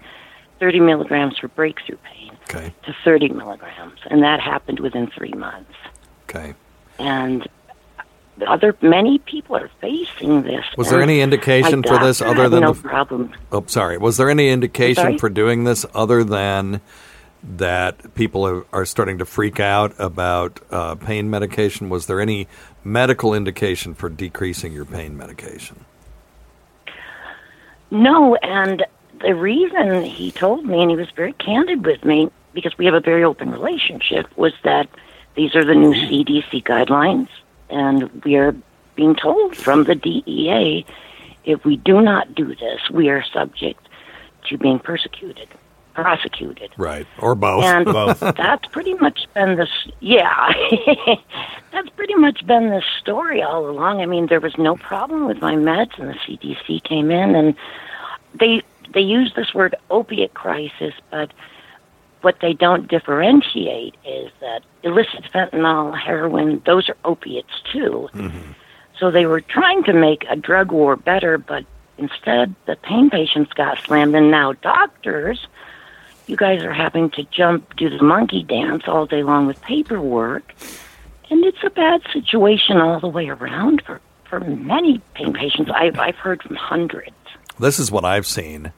30 0.61 0.79
milligrams 0.81 1.37
for 1.37 1.49
breakthrough 1.49 1.97
pain, 2.13 2.31
Okay. 2.49 2.73
to 2.85 2.95
30 3.05 3.31
milligrams. 3.31 3.99
And 4.09 4.23
that 4.23 4.39
happened 4.39 4.79
within 4.79 5.09
three 5.09 5.33
months. 5.33 5.73
Okay. 6.29 6.55
And 7.01 7.49
other 8.43 8.77
many 8.83 9.19
people 9.19 9.57
are 9.57 9.71
facing 9.81 10.43
this. 10.43 10.65
Was 10.77 10.91
there 10.91 11.03
any 11.03 11.21
indication 11.21 11.83
for 11.83 11.99
this 11.99 12.21
other 12.23 12.49
than 12.49 12.61
no 12.63 12.73
the- 12.73 12.83
problem? 12.83 13.33
Oh, 13.53 13.65
sorry. 13.67 13.99
Was 13.99 14.17
there 14.17 14.31
any 14.31 14.49
indication 14.49 15.03
Sorry? 15.03 15.19
for 15.19 15.29
doing 15.29 15.65
this 15.65 15.85
other 15.95 16.25
than 16.25 16.81
that 17.43 18.15
people 18.15 18.47
are, 18.47 18.67
are 18.73 18.85
starting 18.85 19.19
to 19.19 19.25
freak 19.25 19.59
out 19.61 19.95
about 19.99 20.61
uh, 20.71 20.95
pain 20.95 21.31
medication? 21.31 21.89
Was 21.89 22.07
there 22.07 22.21
any 22.21 22.47
medical 22.85 23.35
indication 23.35 23.95
for 23.95 24.09
decreasing 24.09 24.73
your 24.73 24.85
pain 24.85 25.17
medication? 25.17 25.85
No, 27.91 28.37
and 28.37 28.85
the 29.21 29.35
reason 29.35 30.03
he 30.03 30.31
told 30.31 30.65
me, 30.65 30.81
and 30.81 30.91
he 30.91 30.97
was 30.97 31.11
very 31.17 31.33
candid 31.35 31.85
with 31.85 32.05
me, 32.05 32.31
because 32.53 32.77
we 32.79 32.85
have 32.85 32.95
a 32.95 33.01
very 33.01 33.25
open 33.25 33.51
relationship, 33.51 34.27
was 34.37 34.53
that 34.65 34.89
these 35.35 35.55
are 35.55 35.65
the 35.65 35.75
new 35.75 35.93
CDC 35.93 36.63
guidelines, 36.65 37.29
and 37.71 38.11
we 38.25 38.37
are 38.37 38.55
being 38.97 39.15
told 39.15 39.57
from 39.57 39.85
the 39.85 39.95
DEA 39.95 40.85
if 41.45 41.65
we 41.65 41.77
do 41.77 42.01
not 42.01 42.35
do 42.35 42.55
this, 42.55 42.91
we 42.91 43.09
are 43.09 43.25
subject 43.33 43.89
to 44.49 44.59
being 44.59 44.79
persecuted, 44.79 45.49
prosecuted. 45.95 46.71
Right. 46.77 47.07
Or 47.19 47.35
both. 47.35 47.65
And 47.65 47.85
Both. 48.01 48.21
that's 48.21 48.67
pretty 48.67 48.95
much 48.95 49.27
been 49.35 49.57
the 49.57 49.63
s- 49.63 49.93
yeah. 50.01 50.53
that's 51.73 51.89
pretty 51.91 52.15
much 52.15 52.47
been 52.47 52.71
the 52.71 52.83
story 53.01 53.43
all 53.43 53.69
along. 53.69 54.01
I 54.01 54.07
mean, 54.07 54.27
there 54.27 54.41
was 54.41 54.57
no 54.59 54.77
problem 54.77 55.27
with 55.27 55.41
my 55.41 55.55
meds, 55.55 55.99
and 55.99 56.09
the 56.11 56.15
CDC 56.15 56.83
came 56.85 57.11
in 57.11 57.35
and 57.35 57.55
they 58.39 58.63
they 58.93 59.01
use 59.01 59.33
this 59.35 59.55
word 59.55 59.75
opiate 59.91 60.35
crisis, 60.35 60.95
but 61.11 61.33
what 62.23 62.41
they 62.41 62.53
don't 62.53 62.89
differentiate 62.89 63.95
is 64.05 64.31
that 64.41 64.63
illicit 64.83 65.25
fentanyl, 65.33 65.99
heroin, 65.99 66.63
those 66.67 66.89
are 66.89 66.97
opiates 67.05 67.61
too. 67.73 68.09
Mm-hmm. 68.15 68.53
So 68.99 69.11
they 69.11 69.27
were 69.27 69.41
trying 69.41 69.85
to 69.85 69.93
make 69.93 70.25
a 70.29 70.37
drug 70.37 70.73
war 70.73 70.97
better, 70.97 71.39
but 71.39 71.65
instead 71.97 72.55
the 72.67 72.77
pain 72.77 73.11
patients 73.11 73.53
got 73.55 73.79
slammed, 73.79 74.15
and 74.15 74.31
now 74.31 74.53
doctors 74.53 75.47
you 76.31 76.37
guys 76.37 76.63
are 76.63 76.73
having 76.73 77.11
to 77.11 77.25
jump, 77.25 77.77
do 77.77 77.91
the 77.91 78.03
monkey 78.03 78.45
dance 78.45 78.85
all 78.87 79.05
day 79.05 79.25
long 79.25 79.47
with 79.47 79.61
paperwork, 79.63 80.55
and 81.29 81.45
it's 81.45 81.63
a 81.65 81.71
bad 81.71 82.03
situation 82.13 82.77
all 82.77 83.01
the 83.01 83.09
way 83.09 83.29
around 83.29 83.83
for 83.85 84.01
for 84.25 84.39
many 84.39 85.01
pain 85.15 85.33
patients. 85.33 85.71
I've 85.75 85.99
I've 85.99 86.17
heard 86.17 86.43
from 86.43 86.55
hundreds. 86.55 87.11
this 87.59 87.81
is 87.81 87.91
what 87.91 88.05
I've 88.05 88.27
seen 88.27 88.73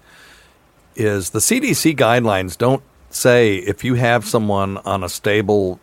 is 0.96 1.30
the 1.30 1.38
CDC 1.38 1.96
guidelines 1.96 2.56
don't 2.56 2.82
say 3.14 3.56
if 3.56 3.84
you 3.84 3.94
have 3.94 4.24
someone 4.24 4.78
on 4.78 5.02
a 5.04 5.08
stable 5.08 5.80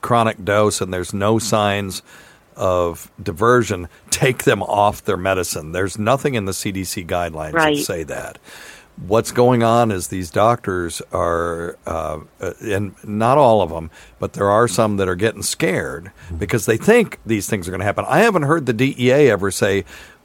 chronic 0.00 0.44
dose 0.44 0.80
and 0.80 0.92
there's 0.92 1.12
no 1.14 1.38
signs 1.38 2.02
of 2.56 3.10
diversion, 3.22 3.88
take 4.10 4.44
them 4.44 4.62
off 4.62 5.04
their 5.04 5.16
medicine. 5.16 5.72
There's 5.72 5.98
nothing 5.98 6.34
in 6.34 6.44
the 6.46 6.52
CDC 6.52 7.06
guidelines 7.06 7.52
Right. 7.52 7.76
that 7.76 7.82
say 7.84 8.02
that. 8.04 8.38
What's 9.06 9.30
going 9.30 9.62
on 9.62 9.90
is 9.90 10.08
these 10.08 10.30
doctors 10.30 11.02
are, 11.12 11.76
uh, 11.86 12.20
uh, 12.40 12.52
and 12.62 12.94
not 13.04 13.36
all 13.36 13.60
of 13.60 13.68
them, 13.68 13.90
but 14.18 14.32
there 14.32 14.48
are 14.50 14.66
some 14.66 14.96
that 14.96 15.06
are 15.06 15.14
getting 15.14 15.42
scared 15.42 16.12
because 16.38 16.64
they 16.64 16.78
think 16.78 17.18
these 17.26 17.46
things 17.46 17.68
are 17.68 17.72
going 17.72 17.80
to 17.80 17.84
happen. 17.84 18.06
I 18.08 18.20
haven't 18.20 18.44
heard 18.44 18.64
the 18.64 18.72
DEA 18.72 19.28
ever 19.30 19.50
say, 19.50 19.84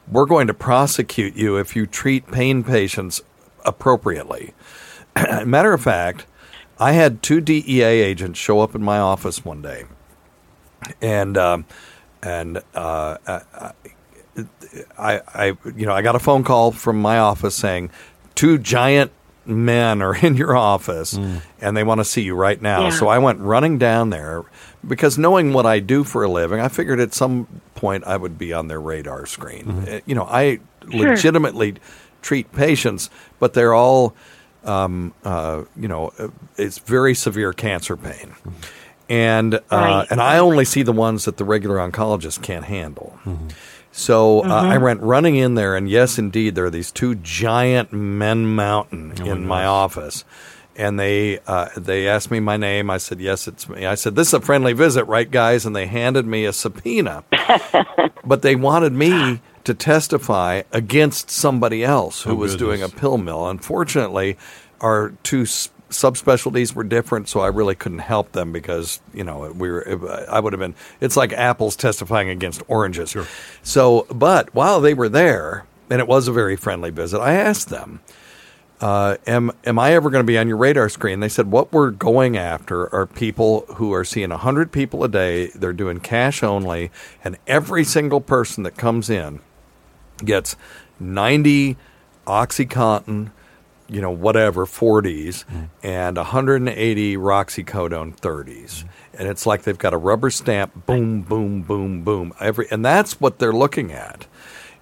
we're 0.09 0.25
going 0.25 0.47
to 0.47 0.53
prosecute 0.53 1.35
you 1.35 1.57
if 1.57 1.75
you 1.75 1.85
treat 1.85 2.31
pain 2.31 2.63
patients 2.63 3.21
appropriately. 3.65 4.53
Matter 5.45 5.73
of 5.73 5.81
fact, 5.81 6.25
I 6.79 6.93
had 6.93 7.21
two 7.21 7.41
DEA 7.41 7.83
agents 7.83 8.39
show 8.39 8.59
up 8.61 8.75
in 8.75 8.81
my 8.83 8.97
office 8.99 9.43
one 9.45 9.61
day, 9.61 9.83
and 11.01 11.37
um, 11.37 11.65
and 12.23 12.61
uh, 12.73 13.17
I, 13.27 13.41
I, 14.97 15.21
I, 15.33 15.45
you 15.75 15.85
know, 15.85 15.93
I 15.93 16.01
got 16.01 16.15
a 16.15 16.19
phone 16.19 16.43
call 16.43 16.71
from 16.71 17.01
my 17.01 17.17
office 17.19 17.55
saying 17.55 17.89
two 18.35 18.57
giant 18.57 19.11
men 19.45 20.01
are 20.01 20.15
in 20.25 20.35
your 20.37 20.55
office 20.55 21.17
and 21.59 21.75
they 21.75 21.83
want 21.83 21.99
to 21.99 22.05
see 22.05 22.21
you 22.21 22.35
right 22.35 22.61
now. 22.61 22.83
Yeah. 22.85 22.89
So 22.91 23.07
I 23.07 23.17
went 23.17 23.39
running 23.39 23.77
down 23.79 24.11
there 24.11 24.43
because 24.87 25.17
knowing 25.17 25.51
what 25.51 25.65
I 25.65 25.79
do 25.79 26.03
for 26.03 26.23
a 26.23 26.29
living, 26.29 26.59
I 26.59 26.67
figured 26.67 26.99
at 26.99 27.13
some 27.13 27.47
point 27.75 28.03
I 28.05 28.17
would 28.17 28.37
be 28.37 28.53
on 28.53 28.67
their 28.67 28.79
radar 28.79 29.25
screen. 29.25 29.85
Uh, 29.87 29.99
You 30.05 30.15
know, 30.15 30.25
I 30.29 30.59
legitimately 30.85 31.75
treat 32.21 32.51
patients, 32.51 33.09
but 33.39 33.53
they're 33.53 33.73
all, 33.73 34.13
um, 34.63 35.13
uh, 35.23 35.63
you 35.75 35.87
know, 35.87 36.11
uh, 36.19 36.27
it's 36.57 36.77
very 36.79 37.13
severe 37.15 37.53
cancer 37.53 37.97
pain. 37.97 38.33
And 39.09 39.55
uh, 39.55 39.59
Right. 39.71 40.07
and 40.09 40.21
I 40.21 40.37
only 40.37 40.63
see 40.65 40.83
the 40.83 40.91
ones 40.93 41.25
that 41.25 41.37
the 41.37 41.43
regular 41.43 41.77
oncologist 41.77 42.41
can't 42.41 42.65
handle. 42.65 43.19
So 43.91 44.45
uh, 44.45 44.47
I 44.47 44.77
went 44.77 45.01
running 45.01 45.35
in 45.35 45.55
there, 45.55 45.75
and 45.75 45.89
yes, 45.89 46.17
indeed, 46.17 46.55
there 46.55 46.63
are 46.65 46.69
these 46.69 46.91
two 46.93 47.15
giant 47.15 47.91
men 47.91 48.45
mountain 48.55 49.21
in 49.27 49.45
my 49.45 49.65
office, 49.65 50.23
and 50.77 50.97
they 50.97 51.39
uh, 51.45 51.67
they 51.75 52.07
asked 52.07 52.31
me 52.31 52.39
my 52.39 52.55
name. 52.55 52.89
I 52.89 52.97
said, 52.99 53.19
"Yes, 53.19 53.49
it's 53.49 53.67
me." 53.67 53.85
I 53.85 53.95
said, 53.95 54.15
"This 54.15 54.29
is 54.29 54.33
a 54.35 54.39
friendly 54.39 54.71
visit, 54.71 55.03
right, 55.05 55.29
guys?" 55.29 55.65
And 55.65 55.75
they 55.75 55.87
handed 55.87 56.25
me 56.25 56.45
a 56.45 56.53
subpoena, 56.53 57.25
but 58.23 58.43
they 58.43 58.55
wanted 58.55 58.93
me 58.93 59.41
to 59.65 59.73
testify 59.73 60.63
against 60.71 61.29
somebody 61.29 61.83
else 61.83 62.23
who 62.23 62.31
Oh, 62.31 62.35
was 62.35 62.55
doing 62.55 62.81
a 62.81 62.89
pill 62.89 63.17
mill. 63.17 63.47
Unfortunately, 63.47 64.37
our 64.79 65.13
two 65.23 65.43
subspecialties 65.43 66.73
were 66.73 66.83
different, 66.83 67.27
so 67.27 67.41
I 67.41 67.47
really 67.47 67.75
couldn't 67.75 67.99
help 67.99 68.31
them 68.31 68.51
because 68.51 69.01
you 69.13 69.23
know 69.23 69.51
we 69.51 69.69
were. 69.69 70.25
I 70.29 70.39
would 70.39 70.53
have 70.53 70.59
been. 70.59 70.75
It's 70.99 71.17
like 71.17 71.33
apples 71.33 71.75
testifying 71.75 72.29
against 72.29 72.63
oranges. 72.67 73.15
So, 73.61 74.07
but 74.09 74.53
while 74.55 74.81
they 74.81 74.93
were 74.93 75.09
there, 75.09 75.65
and 75.89 75.99
it 75.99 76.07
was 76.07 76.27
a 76.27 76.31
very 76.31 76.55
friendly 76.55 76.89
visit, 76.89 77.19
I 77.19 77.33
asked 77.33 77.69
them. 77.69 78.01
Uh, 78.79 79.17
am 79.27 79.51
am 79.63 79.77
I 79.77 79.93
ever 79.93 80.09
going 80.09 80.23
to 80.23 80.27
be 80.27 80.39
on 80.39 80.47
your 80.47 80.57
radar 80.57 80.89
screen? 80.89 81.19
They 81.19 81.29
said 81.29 81.51
what 81.51 81.71
we're 81.71 81.91
going 81.91 82.35
after 82.35 82.91
are 82.95 83.05
people 83.05 83.65
who 83.75 83.93
are 83.93 84.03
seeing 84.03 84.31
hundred 84.31 84.71
people 84.71 85.03
a 85.03 85.07
day. 85.07 85.47
They're 85.53 85.71
doing 85.71 85.99
cash 85.99 86.41
only, 86.41 86.89
and 87.23 87.37
every 87.45 87.83
single 87.83 88.21
person 88.21 88.63
that 88.63 88.77
comes 88.77 89.07
in 89.07 89.39
gets 90.23 90.55
90 90.99 91.77
oxycontin 92.27 93.31
you 93.91 93.99
know 93.99 94.09
whatever 94.09 94.65
40s 94.65 95.43
mm. 95.45 95.69
and 95.83 96.15
180 96.15 97.17
Roxicodone 97.17 98.17
30s 98.17 98.45
mm. 98.45 98.87
and 99.19 99.27
it's 99.27 99.45
like 99.45 99.63
they've 99.63 99.77
got 99.77 99.93
a 99.93 99.97
rubber 99.97 100.29
stamp 100.29 100.85
boom 100.85 101.21
boom 101.21 101.61
boom 101.61 102.03
boom 102.03 102.33
every 102.39 102.67
and 102.71 102.85
that's 102.85 103.19
what 103.19 103.37
they're 103.37 103.51
looking 103.51 103.91
at. 103.91 104.25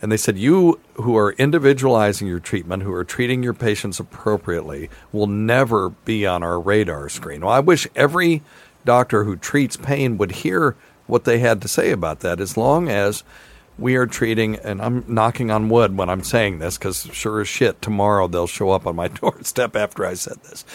And 0.01 0.13
they 0.13 0.17
said 0.17 0.38
you 0.38 0.79
who 0.93 1.17
are 1.17 1.34
individualizing 1.34 2.25
your 2.25 2.39
treatment 2.39 2.84
who 2.84 2.93
are 2.93 3.03
treating 3.03 3.43
your 3.43 3.53
patients 3.53 4.00
appropriately 4.00 4.89
will 5.12 5.27
never 5.27 5.89
be 5.89 6.25
on 6.25 6.41
our 6.41 6.58
radar 6.58 7.10
screen. 7.10 7.41
Well 7.41 7.53
i 7.53 7.60
wish 7.60 7.88
every 7.96 8.43
doctor 8.86 9.24
who 9.24 9.36
treats 9.36 9.75
pain 9.75 10.17
would 10.17 10.31
hear 10.31 10.75
what 11.08 11.24
they 11.24 11.39
had 11.39 11.62
to 11.63 11.67
say 11.67 11.91
about 11.91 12.19
that 12.19 12.39
as 12.39 12.55
long 12.55 12.88
as 12.88 13.24
we 13.79 13.95
are 13.95 14.05
treating, 14.05 14.55
and 14.57 14.81
I'm 14.81 15.03
knocking 15.07 15.51
on 15.51 15.69
wood 15.69 15.98
when 15.98 16.09
I'm 16.09 16.24
saying 16.24 16.59
this 16.59 16.77
because 16.77 17.07
sure 17.13 17.41
as 17.41 17.48
shit, 17.48 17.81
tomorrow 17.81 18.27
they'll 18.27 18.48
show 18.48 18.71
up 18.71 18.86
on 18.86 18.95
my 18.95 19.07
doorstep 19.21 19.75
after 19.75 20.05
I 20.05 20.13
said 20.13 20.38
this. 20.43 20.65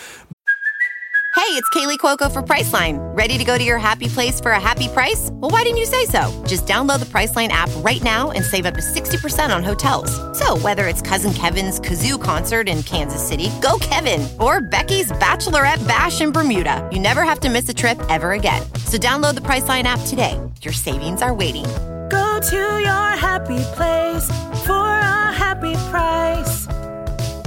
Hey, 1.34 1.50
it's 1.60 1.68
Kaley 1.70 1.98
Cuoco 1.98 2.30
for 2.30 2.42
Priceline. 2.42 2.96
Ready 3.14 3.36
to 3.36 3.44
go 3.44 3.58
to 3.58 3.62
your 3.62 3.76
happy 3.76 4.06
place 4.06 4.40
for 4.40 4.52
a 4.52 4.60
happy 4.60 4.86
price? 4.86 5.30
Well, 5.32 5.50
why 5.50 5.64
didn't 5.64 5.78
you 5.78 5.84
say 5.84 6.06
so? 6.06 6.22
Just 6.46 6.64
download 6.64 7.00
the 7.00 7.06
Priceline 7.06 7.48
app 7.48 7.68
right 7.78 8.02
now 8.04 8.30
and 8.30 8.44
save 8.44 8.66
up 8.66 8.74
to 8.74 8.80
60% 8.80 9.54
on 9.54 9.64
hotels. 9.64 10.14
So, 10.38 10.56
whether 10.58 10.86
it's 10.86 11.02
Cousin 11.02 11.34
Kevin's 11.34 11.80
Kazoo 11.80 12.22
concert 12.22 12.68
in 12.68 12.84
Kansas 12.84 13.26
City, 13.26 13.50
go 13.60 13.78
Kevin, 13.80 14.26
or 14.38 14.60
Becky's 14.60 15.10
Bachelorette 15.10 15.86
Bash 15.88 16.20
in 16.20 16.30
Bermuda, 16.30 16.88
you 16.92 17.00
never 17.00 17.24
have 17.24 17.40
to 17.40 17.50
miss 17.50 17.68
a 17.68 17.74
trip 17.74 18.00
ever 18.08 18.32
again. 18.32 18.62
So, 18.86 18.96
download 18.96 19.34
the 19.34 19.42
Priceline 19.42 19.84
app 19.84 20.00
today. 20.06 20.40
Your 20.62 20.72
savings 20.72 21.20
are 21.20 21.34
waiting. 21.34 21.66
Go 22.10 22.40
to 22.40 22.56
your 22.56 23.08
happy 23.16 23.58
place 23.74 24.26
for 24.66 24.74
a 24.86 25.32
happy 25.32 25.74
price. 25.90 26.66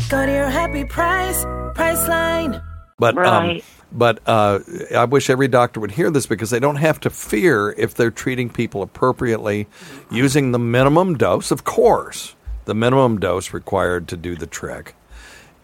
Go 0.10 0.26
to 0.26 0.32
your 0.32 0.50
happy 0.50 0.84
price, 0.86 1.44
Priceline. 1.76 2.64
But 3.00 3.18
um, 3.18 3.24
Right. 3.24 3.64
but 3.92 4.20
uh, 4.28 4.60
I 4.96 5.06
wish 5.06 5.30
every 5.30 5.48
doctor 5.48 5.80
would 5.80 5.92
hear 5.92 6.10
this 6.10 6.26
because 6.26 6.50
they 6.50 6.60
don't 6.60 6.78
have 6.78 7.00
to 7.02 7.10
fear 7.10 7.72
if 7.78 7.94
they're 7.94 8.12
treating 8.12 8.50
people 8.50 8.82
appropriately, 8.82 9.68
using 10.10 10.52
the 10.52 10.60
minimum 10.60 11.16
dose, 11.18 11.52
of 11.52 11.64
course, 11.64 12.36
the 12.66 12.74
minimum 12.74 13.20
dose 13.20 13.54
required 13.54 14.08
to 14.10 14.18
do 14.18 14.36
the 14.36 14.48
trick, 14.48 14.96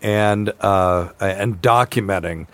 and 0.02 0.54
uh, 0.62 1.10
and 1.20 1.62
documenting 1.62 2.48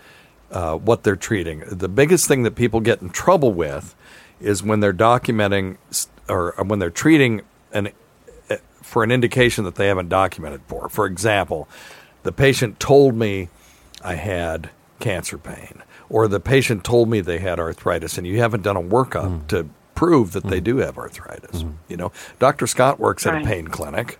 uh, 0.50 0.76
what 0.76 1.02
they're 1.02 1.16
treating. 1.16 1.62
The 1.66 1.88
biggest 1.88 2.26
thing 2.26 2.42
that 2.44 2.54
people 2.54 2.80
get 2.80 3.02
in 3.02 3.10
trouble 3.10 3.52
with 3.52 3.94
is 4.40 4.62
when 4.62 4.80
they're 4.80 4.94
documenting 4.94 5.76
s- 5.90 6.08
or, 6.30 6.52
or 6.58 6.64
when 6.64 6.78
they're 6.78 6.90
treating 6.90 7.42
an 7.72 7.90
uh, 8.48 8.56
for 8.82 9.02
an 9.02 9.10
indication 9.10 9.64
that 9.64 9.74
they 9.74 9.88
haven't 9.88 10.08
documented 10.08 10.62
for. 10.66 10.88
For 10.88 11.06
example, 11.06 11.68
the 12.22 12.32
patient 12.32 12.80
told 12.80 13.14
me 13.14 13.48
I 14.02 14.14
had 14.14 14.70
cancer 14.98 15.38
pain, 15.38 15.82
or 16.08 16.28
the 16.28 16.40
patient 16.40 16.84
told 16.84 17.08
me 17.08 17.20
they 17.20 17.38
had 17.38 17.58
arthritis, 17.58 18.18
and 18.18 18.26
you 18.26 18.38
haven't 18.38 18.62
done 18.62 18.76
a 18.76 18.82
workup 18.82 19.42
mm. 19.42 19.46
to 19.48 19.68
prove 19.94 20.32
that 20.32 20.44
they 20.44 20.60
mm. 20.60 20.64
do 20.64 20.76
have 20.78 20.98
arthritis. 20.98 21.62
Mm. 21.62 21.74
You 21.88 21.96
know, 21.96 22.12
Dr. 22.38 22.66
Scott 22.66 22.98
works 22.98 23.26
at 23.26 23.42
a 23.42 23.44
pain 23.44 23.68
clinic. 23.68 24.18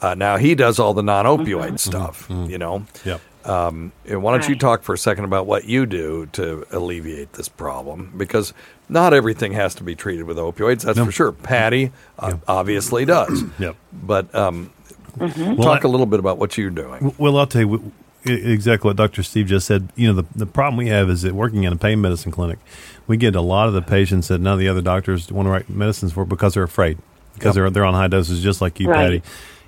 Uh, 0.00 0.14
now 0.14 0.38
he 0.38 0.54
does 0.54 0.78
all 0.78 0.94
the 0.94 1.02
non-opioid 1.02 1.66
mm-hmm. 1.66 1.76
stuff. 1.76 2.26
Mm-hmm. 2.28 2.50
You 2.50 2.58
know. 2.58 2.86
Yep. 3.04 3.20
Um, 3.44 3.92
and 4.06 4.22
why 4.22 4.32
don't 4.36 4.48
you 4.48 4.54
talk 4.56 4.82
for 4.82 4.94
a 4.94 4.98
second 4.98 5.24
about 5.24 5.46
what 5.46 5.64
you 5.64 5.86
do 5.86 6.26
to 6.32 6.66
alleviate 6.70 7.32
this 7.34 7.48
problem? 7.48 8.12
Because 8.16 8.52
not 8.88 9.14
everything 9.14 9.52
has 9.52 9.74
to 9.76 9.82
be 9.84 9.94
treated 9.94 10.24
with 10.24 10.36
opioids. 10.36 10.82
That's 10.82 10.98
for 10.98 11.10
sure. 11.12 11.32
Patty 11.32 11.90
uh, 12.18 12.36
obviously 12.46 13.04
does. 13.04 13.44
Yep. 13.58 13.76
But 13.92 14.34
um, 14.34 14.72
Well, 15.18 15.56
talk 15.56 15.84
I- 15.84 15.88
a 15.88 15.90
little 15.90 16.06
bit 16.06 16.20
about 16.20 16.38
what 16.38 16.58
you're 16.58 16.70
doing. 16.70 17.14
Well, 17.18 17.38
I'll 17.38 17.46
tell 17.46 17.62
you 17.62 17.68
w- 17.78 17.92
e- 18.26 18.52
exactly 18.52 18.88
what 18.88 18.96
Dr. 18.96 19.22
Steve 19.22 19.46
just 19.46 19.66
said. 19.66 19.88
You 19.96 20.08
know, 20.12 20.20
the, 20.22 20.26
the 20.36 20.46
problem 20.46 20.76
we 20.76 20.88
have 20.88 21.08
is 21.08 21.22
that 21.22 21.34
working 21.34 21.64
in 21.64 21.72
a 21.72 21.76
pain 21.76 22.00
medicine 22.00 22.32
clinic, 22.32 22.58
we 23.06 23.16
get 23.16 23.34
a 23.34 23.40
lot 23.40 23.68
of 23.68 23.74
the 23.74 23.82
patients 23.82 24.28
that 24.28 24.40
none 24.40 24.52
of 24.54 24.58
the 24.58 24.68
other 24.68 24.82
doctors 24.82 25.32
want 25.32 25.46
to 25.46 25.50
write 25.50 25.68
medicines 25.70 26.12
for 26.12 26.24
because 26.26 26.54
they're 26.54 26.62
afraid, 26.62 26.98
because 27.34 27.54
they're, 27.54 27.70
they're 27.70 27.84
on 27.86 27.94
high 27.94 28.08
doses 28.08 28.42
just 28.42 28.60
like 28.60 28.78
you, 28.80 28.88
Right. 28.88 28.96
Patty. 28.96 29.22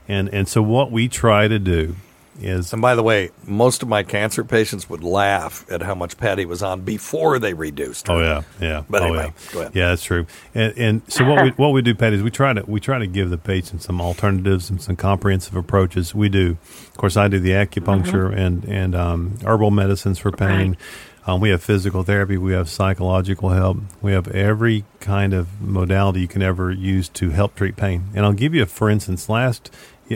And, 0.08 0.28
and 0.28 0.46
so 0.48 0.60
what 0.62 0.90
we 0.92 1.08
try 1.08 1.48
to 1.48 1.58
do 1.58 1.96
is 2.40 2.72
And 2.72 2.80
by 2.80 2.94
the 2.94 3.02
way, 3.02 3.30
most 3.44 3.82
of 3.82 3.88
my 3.88 4.02
cancer 4.02 4.44
patients 4.44 4.88
would 4.88 5.04
laugh 5.04 5.64
at 5.70 5.82
how 5.82 5.94
much 5.94 6.16
Patty 6.16 6.44
was 6.44 6.62
on 6.62 6.82
before 6.82 7.38
they 7.38 7.54
reduced. 7.54 8.08
her. 8.08 8.14
Oh 8.14 8.20
yeah, 8.20 8.42
yeah. 8.60 8.84
But 8.88 9.02
oh, 9.02 9.06
anyway, 9.06 9.24
yeah. 9.26 9.52
go 9.52 9.60
ahead. 9.60 9.72
Yeah, 9.74 9.88
that's 9.88 10.04
true. 10.04 10.26
And, 10.54 10.78
and 10.78 11.12
so 11.12 11.24
what 11.24 11.42
we 11.42 11.50
what 11.50 11.70
we 11.70 11.82
do, 11.82 11.94
Patty, 11.94 12.16
is 12.16 12.22
we 12.22 12.30
try 12.30 12.52
to 12.52 12.62
we 12.66 12.80
try 12.80 12.98
to 12.98 13.06
give 13.06 13.30
the 13.30 13.38
patient 13.38 13.82
some 13.82 14.00
alternatives 14.00 14.70
and 14.70 14.80
some 14.80 14.96
comprehensive 14.96 15.56
approaches. 15.56 16.14
We 16.14 16.28
do, 16.28 16.56
of 16.88 16.96
course, 16.96 17.16
I 17.16 17.28
do 17.28 17.38
the 17.38 17.50
acupuncture 17.50 18.34
and 18.36 18.64
and 18.64 18.94
um, 18.94 19.38
herbal 19.44 19.70
medicines 19.70 20.18
for 20.18 20.30
pain. 20.32 20.76
Um, 21.24 21.40
we 21.40 21.50
have 21.50 21.62
physical 21.62 22.02
therapy. 22.02 22.36
We 22.36 22.52
have 22.52 22.68
psychological 22.68 23.50
help. 23.50 23.78
We 24.00 24.12
have 24.12 24.26
every 24.28 24.84
kind 24.98 25.32
of 25.32 25.60
modality 25.60 26.20
you 26.20 26.28
can 26.28 26.42
ever 26.42 26.72
use 26.72 27.08
to 27.10 27.30
help 27.30 27.54
treat 27.54 27.76
pain. 27.76 28.08
And 28.14 28.26
I'll 28.26 28.32
give 28.32 28.54
you, 28.54 28.62
a, 28.62 28.66
for 28.66 28.90
instance, 28.90 29.28
last, 29.28 29.70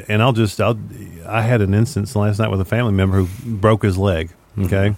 and 0.09 0.23
I'll 0.23 0.33
just, 0.33 0.61
I'll, 0.61 0.78
I 1.26 1.43
had 1.43 1.61
an 1.61 1.75
instance 1.75 2.14
last 2.16 2.38
night 2.38 2.49
with 2.49 2.61
a 2.61 2.64
family 2.64 2.93
member 2.93 3.23
who 3.23 3.57
broke 3.57 3.83
his 3.83 3.97
leg. 3.97 4.31
Mm-hmm. 4.57 4.64
Okay, 4.64 4.97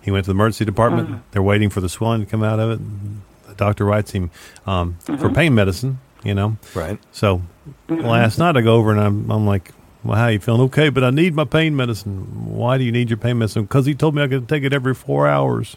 he 0.00 0.10
went 0.10 0.24
to 0.24 0.28
the 0.32 0.34
emergency 0.34 0.64
department. 0.64 1.08
Uh-huh. 1.10 1.18
They're 1.32 1.42
waiting 1.42 1.70
for 1.70 1.80
the 1.80 1.88
swelling 1.88 2.20
to 2.20 2.26
come 2.26 2.42
out 2.42 2.58
of 2.60 2.70
it. 2.70 3.48
The 3.48 3.54
doctor 3.54 3.84
writes 3.84 4.12
him 4.12 4.30
um, 4.66 4.96
for 5.00 5.12
uh-huh. 5.12 5.28
pain 5.30 5.54
medicine. 5.54 6.00
You 6.24 6.34
know, 6.34 6.56
Right. 6.74 6.98
so 7.12 7.42
mm-hmm. 7.88 8.04
last 8.04 8.38
night 8.38 8.56
I 8.56 8.60
go 8.60 8.74
over 8.74 8.90
and 8.90 9.00
I'm, 9.00 9.30
I'm 9.30 9.46
like, 9.46 9.70
well, 10.02 10.16
how 10.16 10.26
you 10.26 10.40
feeling? 10.40 10.62
Okay, 10.62 10.88
but 10.88 11.04
I 11.04 11.10
need 11.10 11.32
my 11.32 11.44
pain 11.44 11.76
medicine. 11.76 12.54
Why 12.56 12.76
do 12.76 12.82
you 12.82 12.90
need 12.90 13.08
your 13.08 13.18
pain 13.18 13.38
medicine? 13.38 13.62
Because 13.62 13.86
he 13.86 13.94
told 13.94 14.16
me 14.16 14.22
I 14.22 14.28
could 14.28 14.48
take 14.48 14.64
it 14.64 14.72
every 14.72 14.94
four 14.94 15.28
hours. 15.28 15.76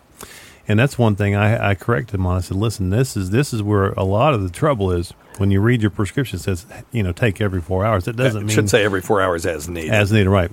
And 0.67 0.79
that's 0.79 0.97
one 0.97 1.15
thing 1.15 1.35
I, 1.35 1.71
I 1.71 1.75
corrected 1.75 2.15
him 2.15 2.25
on. 2.25 2.37
I 2.37 2.41
said, 2.41 2.57
listen, 2.57 2.89
this 2.89 3.15
is 3.15 3.29
this 3.29 3.53
is 3.53 3.61
where 3.61 3.89
a 3.91 4.03
lot 4.03 4.33
of 4.33 4.41
the 4.41 4.49
trouble 4.49 4.91
is. 4.91 5.13
When 5.37 5.49
you 5.51 5.61
read 5.61 5.81
your 5.81 5.91
prescription, 5.91 6.37
it 6.37 6.41
says, 6.43 6.65
you 6.91 7.01
know, 7.03 7.11
take 7.11 7.41
every 7.41 7.61
four 7.61 7.85
hours. 7.85 8.07
It 8.07 8.15
doesn't 8.15 8.41
It 8.41 8.45
mean 8.45 8.55
should 8.55 8.69
say 8.69 8.83
every 8.83 9.01
four 9.01 9.21
hours 9.21 9.45
as 9.45 9.67
needed. 9.69 9.91
as 9.91 10.11
needed, 10.11 10.29
right? 10.29 10.51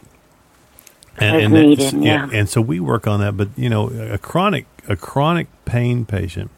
And, 1.19 1.37
As 1.37 1.45
and 1.45 1.55
that's- 1.55 1.93
needed, 1.93 2.07
yeah. 2.07 2.29
And 2.33 2.49
so 2.49 2.61
we 2.61 2.79
work 2.81 3.07
on 3.07 3.21
that. 3.21 3.37
But 3.37 3.49
you 3.57 3.69
know, 3.69 3.89
a 3.91 4.19
chronic 4.19 4.67
a 4.89 4.97
chronic 4.97 5.49
pain 5.65 6.05
patient 6.05 6.51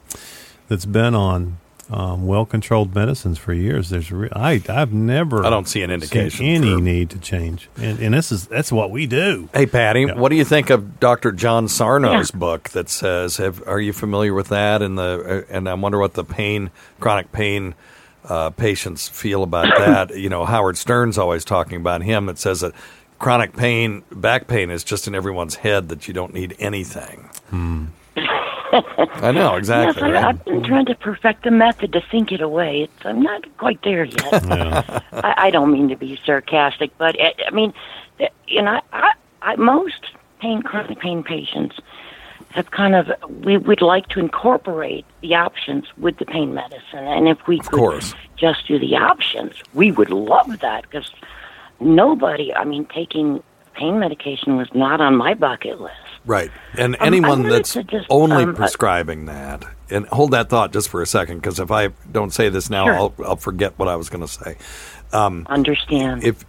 that's 0.68 0.84
been 0.84 1.14
on 1.14 1.56
um, 1.90 2.26
well 2.26 2.44
controlled 2.44 2.94
medicines 2.94 3.38
for 3.38 3.52
years. 3.54 3.88
There's 3.88 4.12
re- 4.12 4.28
I 4.32 4.62
I've 4.68 4.92
never 4.92 5.44
I 5.46 5.50
don't 5.50 5.66
see 5.66 5.82
an 5.82 5.90
indication 5.90 6.44
any 6.46 6.74
for- 6.74 6.80
need 6.80 7.08
to 7.10 7.18
change. 7.18 7.68
And, 7.78 7.98
and 8.00 8.14
this 8.14 8.30
is 8.30 8.46
that's 8.48 8.70
what 8.70 8.90
we 8.90 9.06
do. 9.06 9.48
Hey, 9.54 9.64
Patty, 9.66 10.02
Yeah. 10.02 10.14
what 10.14 10.28
do 10.28 10.36
you 10.36 10.44
think 10.44 10.68
of 10.70 11.00
Dr. 11.00 11.32
John 11.32 11.66
Sarno's 11.66 12.30
book 12.30 12.68
that 12.70 12.90
says, 12.90 13.38
have, 13.38 13.66
are 13.66 13.80
you 13.80 13.92
familiar 13.94 14.34
with 14.34 14.48
that? 14.48 14.82
And 14.82 14.98
the 14.98 15.46
uh, 15.50 15.52
and 15.52 15.68
I 15.68 15.74
wonder 15.74 15.98
what 15.98 16.14
the 16.14 16.24
pain, 16.24 16.70
chronic 17.00 17.32
pain 17.32 17.74
uh, 18.24 18.50
patients 18.50 19.08
feel 19.08 19.42
about 19.42 19.66
that. 19.78 20.16
You 20.16 20.28
know, 20.28 20.44
Howard 20.44 20.76
Stern's 20.76 21.18
always 21.18 21.44
talking 21.44 21.76
about 21.76 22.02
him. 22.02 22.26
That 22.26 22.38
says 22.38 22.60
that 22.60 22.72
chronic 23.18 23.56
pain, 23.56 24.02
back 24.12 24.48
pain, 24.48 24.70
is 24.70 24.84
just 24.84 25.06
in 25.06 25.14
everyone's 25.14 25.56
head 25.56 25.88
that 25.88 26.08
you 26.08 26.14
don't 26.14 26.34
need 26.34 26.56
anything. 26.58 27.28
Hmm. 27.50 27.86
I 28.72 29.32
know 29.32 29.52
Yes, 29.54 29.58
exactly. 29.58 30.02
I, 30.02 30.12
right? 30.12 30.24
I've 30.26 30.44
been 30.44 30.62
trying 30.62 30.86
to 30.86 30.94
perfect 30.94 31.42
the 31.44 31.50
method 31.50 31.92
to 31.92 32.00
think 32.00 32.30
it 32.30 32.40
away. 32.40 32.82
It's, 32.82 33.04
I'm 33.04 33.20
not 33.22 33.44
quite 33.58 33.82
there 33.82 34.04
yet. 34.04 34.44
Yeah. 34.46 35.00
I, 35.12 35.34
I 35.36 35.50
don't 35.50 35.72
mean 35.72 35.88
to 35.88 35.96
be 35.96 36.20
sarcastic, 36.24 36.96
but 36.98 37.20
I, 37.20 37.34
I 37.46 37.50
mean, 37.50 37.72
eh, 38.20 38.28
you 38.46 38.62
know, 38.62 38.80
I, 38.92 39.12
I, 39.42 39.56
most 39.56 40.12
pain 40.40 40.62
chronic 40.62 40.98
pain 41.00 41.22
patients 41.22 41.76
have 42.50 42.70
kind 42.72 42.94
of 42.94 43.10
we 43.44 43.56
would 43.56 43.80
like 43.80 44.08
to 44.08 44.20
incorporate 44.20 45.04
the 45.20 45.34
options 45.34 45.86
with 45.98 46.18
the 46.18 46.26
pain 46.26 46.52
medicine, 46.54 47.06
and 47.06 47.28
if 47.28 47.46
we 47.46 47.58
could 47.58 47.70
course. 47.70 48.14
just 48.36 48.66
do 48.66 48.78
the 48.78 48.96
options, 48.96 49.54
we 49.72 49.92
would 49.92 50.10
love 50.10 50.58
that 50.60 50.82
because 50.82 51.10
nobody, 51.78 52.52
I 52.54 52.64
mean, 52.64 52.86
taking 52.86 53.42
pain 53.74 53.98
medication 53.98 54.56
was 54.56 54.68
not 54.74 55.00
on 55.00 55.16
my 55.16 55.34
bucket 55.34 55.80
list. 55.80 55.94
Right. 56.26 56.50
And 56.76 56.96
I 57.00 57.06
anyone 57.06 57.44
that's 57.44 57.74
just, 57.74 58.06
only 58.10 58.42
um, 58.42 58.50
uh, 58.50 58.54
prescribing 58.54 59.26
that, 59.26 59.64
and 59.88 60.06
hold 60.06 60.32
that 60.32 60.48
thought 60.48 60.72
just 60.72 60.88
for 60.88 61.00
a 61.02 61.06
second, 61.06 61.38
because 61.38 61.60
if 61.60 61.70
I 61.70 61.88
don't 62.10 62.32
say 62.32 62.48
this 62.48 62.68
now, 62.68 62.84
Sure. 62.86 62.94
I'll, 62.94 63.14
I'll 63.24 63.36
forget 63.36 63.78
what 63.78 63.88
I 63.88 63.96
was 63.96 64.10
going 64.10 64.26
to 64.26 64.28
say. 64.28 64.56
Understand? 65.12 66.24
If 66.24 66.44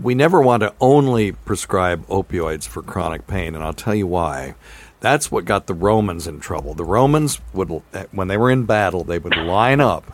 we 0.00 0.14
never 0.14 0.40
want 0.40 0.62
to 0.62 0.72
only 0.80 1.32
prescribe 1.32 2.06
opioids 2.06 2.66
for 2.66 2.82
chronic 2.82 3.26
pain, 3.26 3.54
and 3.54 3.62
I'll 3.62 3.72
tell 3.72 3.94
you 3.94 4.06
why. 4.06 4.54
That's 5.00 5.30
what 5.30 5.44
got 5.44 5.66
the 5.66 5.74
Romans 5.74 6.26
in 6.26 6.40
trouble. 6.40 6.74
The 6.74 6.84
Romans 6.84 7.40
would, 7.52 7.68
when 8.12 8.28
they 8.28 8.36
were 8.36 8.50
in 8.50 8.64
battle, 8.66 9.02
they 9.02 9.18
would 9.18 9.36
line 9.36 9.80
up, 9.80 10.12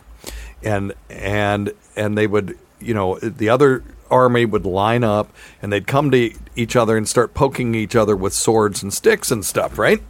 and 0.63 0.93
and 1.09 1.73
and 1.95 2.17
they 2.17 2.25
would, 2.25 2.57
you 2.79 2.93
know, 2.93 3.19
the 3.19 3.49
other 3.49 3.83
army 4.09 4.45
would 4.45 4.65
line 4.65 5.03
up, 5.03 5.31
and 5.61 5.71
they'd 5.71 5.87
come 5.87 6.11
to 6.11 6.33
each 6.55 6.75
other 6.75 6.95
and 6.95 7.07
start 7.07 7.33
poking 7.33 7.75
each 7.75 7.95
other 7.95 8.15
with 8.15 8.33
swords 8.33 8.81
and 8.81 8.93
sticks 8.93 9.29
and 9.29 9.45
stuff, 9.45 9.77
right? 9.77 10.01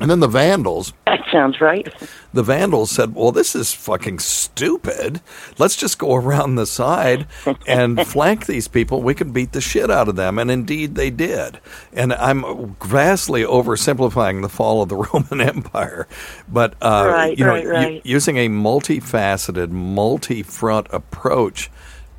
And 0.00 0.10
then 0.10 0.20
the 0.20 0.28
Vandals, 0.28 0.92
that 1.06 1.24
sounds 1.32 1.60
right. 1.60 1.92
the 2.32 2.42
Vandals 2.44 2.90
said, 2.90 3.14
"Well, 3.14 3.32
this 3.32 3.56
is 3.56 3.72
fucking 3.74 4.20
stupid. 4.20 5.20
Let's 5.58 5.74
just 5.76 5.98
go 5.98 6.14
around 6.14 6.54
the 6.54 6.66
side 6.66 7.26
and 7.66 8.06
flank 8.06 8.46
these 8.46 8.68
people. 8.68 9.02
We 9.02 9.14
can 9.14 9.32
beat 9.32 9.52
the 9.52 9.60
shit 9.60 9.90
out 9.90 10.08
of 10.08 10.14
them." 10.16 10.38
And 10.38 10.50
indeed, 10.50 10.94
they 10.94 11.10
did. 11.10 11.58
And 11.92 12.12
I'm 12.12 12.76
vastly 12.82 13.42
oversimplifying 13.42 14.42
the 14.42 14.48
fall 14.48 14.82
of 14.82 14.88
the 14.88 14.96
Roman 15.12 15.40
Empire, 15.40 16.06
but 16.48 16.74
uh, 16.80 17.08
Right, 17.10 17.36
you 17.38 17.44
know, 17.44 17.54
right, 17.54 17.66
right. 17.66 18.06
using 18.06 18.36
a 18.36 18.48
multifaceted, 18.48 19.70
multi-front 19.70 20.86
approach 20.90 21.70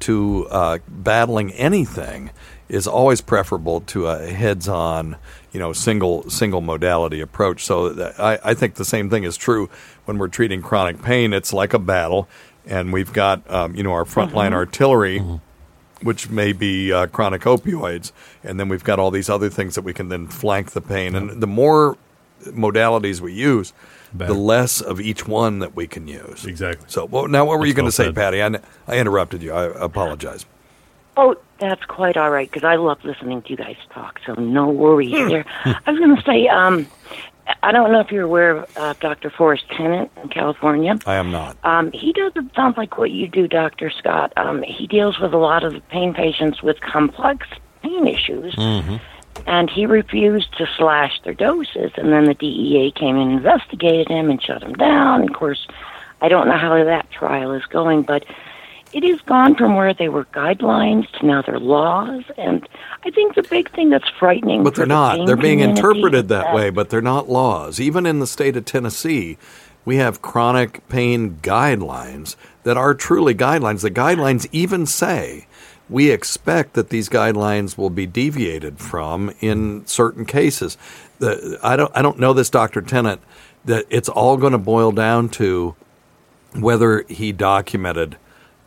to 0.02 0.48
uh, 0.50 0.80
battling 0.88 1.52
anything 1.54 2.32
is 2.70 2.88
always 2.88 3.20
preferable 3.20 3.82
to 3.82 4.08
a 4.08 4.28
heads-on, 4.28 5.18
you 5.52 5.60
know, 5.60 5.74
single 5.74 6.30
single 6.30 6.62
modality 6.62 7.20
approach. 7.20 7.66
So 7.66 8.12
I, 8.18 8.40
I 8.44 8.54
think 8.54 8.76
the 8.76 8.86
same 8.86 9.10
thing 9.10 9.24
is 9.24 9.36
true 9.36 9.70
when 10.06 10.18
we're 10.18 10.28
treating 10.28 10.62
chronic 10.62 11.02
pain. 11.02 11.34
It's 11.34 11.52
like 11.52 11.74
a 11.74 11.80
battle, 11.80 12.30
and 12.66 12.94
we've 12.94 13.12
got 13.12 13.50
um, 13.50 13.76
you 13.76 13.84
know 13.84 13.92
our 13.94 14.06
frontline 14.06 14.54
artillery. 14.54 15.22
Which 16.02 16.30
may 16.30 16.54
be 16.54 16.94
uh, 16.94 17.08
chronic 17.08 17.42
opioids, 17.42 18.14
and 18.42 18.58
then 18.58 18.70
we've 18.70 18.86
got 18.86 19.00
all 19.00 19.12
these 19.12 19.30
other 19.30 19.50
things 19.50 19.76
that 19.76 19.82
we 19.82 19.92
can 19.94 20.08
then 20.08 20.28
flank 20.28 20.72
the 20.72 20.80
pain. 20.80 21.14
And 21.14 21.42
the 21.42 21.48
more 21.48 21.98
modalities 22.46 23.20
we 23.20 23.34
use, 23.34 23.74
Better. 24.14 24.34
the 24.34 24.40
less 24.40 24.80
of 24.80 25.02
each 25.02 25.28
one 25.28 25.60
that 25.60 25.76
we 25.76 25.88
can 25.88 26.08
use. 26.08 26.46
Exactly. 26.46 26.86
So, 26.90 27.04
well, 27.04 27.28
now 27.28 27.44
what 27.44 27.60
were 27.60 27.66
you 27.66 27.74
That's 27.74 27.76
going 27.76 27.84
well 27.84 27.92
to 27.92 27.96
say, 27.96 28.06
said. 28.06 28.16
Patty? 28.16 28.42
I, 28.42 28.60
I 28.88 28.98
interrupted 28.98 29.44
you. 29.44 29.52
I 29.52 29.66
apologize. 29.84 30.46
Oh, 31.18 31.36
that's 31.60 31.84
quite 31.86 32.18
all 32.18 32.32
right 32.32 32.50
because 32.50 32.64
I 32.64 32.76
love 32.76 33.04
listening 33.04 33.42
to 33.44 33.50
you 33.50 33.58
guys 33.58 33.76
talk. 33.94 34.20
So 34.26 34.34
no 34.34 34.70
worries 34.70 35.12
there. 35.12 35.46
I 35.66 35.92
was 35.92 36.00
going 36.00 36.16
to 36.16 36.24
say, 36.24 36.48
um, 36.48 36.88
I 37.64 37.72
don't 37.72 37.92
know 37.92 38.00
if 38.00 38.12
you're 38.12 38.24
aware 38.24 38.58
of 38.58 38.78
uh, 38.78 38.94
Dr. 39.00 39.30
Forest 39.30 39.66
Tennant 39.76 40.12
in 40.22 40.30
California. 40.30 40.98
I 41.06 41.16
am 41.16 41.32
not. 41.32 41.58
Um, 41.64 41.92
he 41.92 42.14
doesn't 42.14 42.56
sound 42.56 42.78
like 42.78 42.98
what 42.98 43.12
you 43.12 43.28
do, 43.28 43.48
Dr. 43.48 43.90
Scott. 43.90 44.34
Um, 44.38 44.64
he 44.64 44.88
deals 44.88 45.20
with 45.20 45.34
a 45.34 45.38
lot 45.38 45.64
of 45.64 45.88
pain 45.90 46.14
patients 46.14 46.62
with 46.62 46.80
complex 46.82 47.48
pain 47.82 48.08
issues, 48.08 48.56
and 49.48 49.70
he 49.70 49.86
refused 49.86 50.56
to 50.58 50.68
slash 50.78 51.20
their 51.24 51.34
doses. 51.34 51.92
And 51.96 52.12
then 52.14 52.26
the 52.26 52.34
DEA 52.36 52.92
came 52.96 53.18
and 53.18 53.32
investigated 53.32 54.08
him 54.10 54.30
and 54.30 54.42
shut 54.42 54.62
him 54.64 54.74
down. 54.74 55.24
Of 55.24 55.34
course, 55.34 55.68
I 56.22 56.28
don't 56.30 56.48
know 56.48 56.58
how 56.58 56.84
that 56.84 57.10
trial 57.12 57.54
is 57.54 57.66
going, 57.66 58.04
but 58.04 58.26
it 58.94 59.04
has 59.04 59.22
gone 59.22 59.56
from 59.56 59.76
where 59.76 59.94
they 59.94 60.10
were 60.10 60.26
guidelines 60.26 61.10
to 61.20 61.26
now 61.26 61.42
they're 61.42 61.60
laws. 61.60 62.24
And 62.38 62.68
I 63.06 63.12
think 63.12 63.36
the 63.36 63.44
big 63.44 63.70
thing 63.72 63.90
that's 63.90 64.10
frightening, 64.20 64.64
But 64.64 64.76
they're 64.76 64.86
the 64.86 64.94
not. 64.94 65.28
They're 65.28 65.36
being 65.36 65.60
interpreted 65.60 66.26
is 66.26 66.30
that 66.30 66.54
way, 66.54 66.70
but 66.70 66.90
they're 66.90 67.02
not 67.02 67.30
laws. 67.30 67.80
Even 67.80 68.06
in 68.06 68.20
the 68.20 68.28
state 68.28 68.58
of 68.58 68.66
Tennessee, 68.66 69.38
we 69.86 69.98
have 69.98 70.22
chronic 70.22 70.88
pain 70.90 71.38
guidelines 71.42 72.36
that 72.64 72.78
are 72.78 72.94
truly 72.94 73.36
guidelines. 73.36 73.82
The 73.82 73.92
guidelines 73.92 74.48
even 74.52 74.86
say 74.86 75.48
we 75.90 76.12
expect 76.12 76.74
that 76.74 76.90
these 76.90 77.10
guidelines 77.10 77.78
will 77.78 77.90
be 77.90 78.06
deviated 78.06 78.80
from 78.80 79.34
in 79.40 79.86
certain 79.88 80.26
cases. 80.26 80.78
The, 81.20 81.60
I 81.64 81.76
don't 81.76 81.92
I 81.96 82.02
don't 82.02 82.20
know 82.20 82.34
this 82.34 82.50
Dr. 82.50 82.82
Tennant 82.82 83.22
that 83.66 83.86
it's 83.90 84.10
all 84.10 84.38
going 84.38 84.52
to 84.54 84.58
boil 84.60 84.92
down 84.92 85.30
to 85.30 85.76
whether 86.54 87.04
he 87.10 87.32
documented 87.32 88.18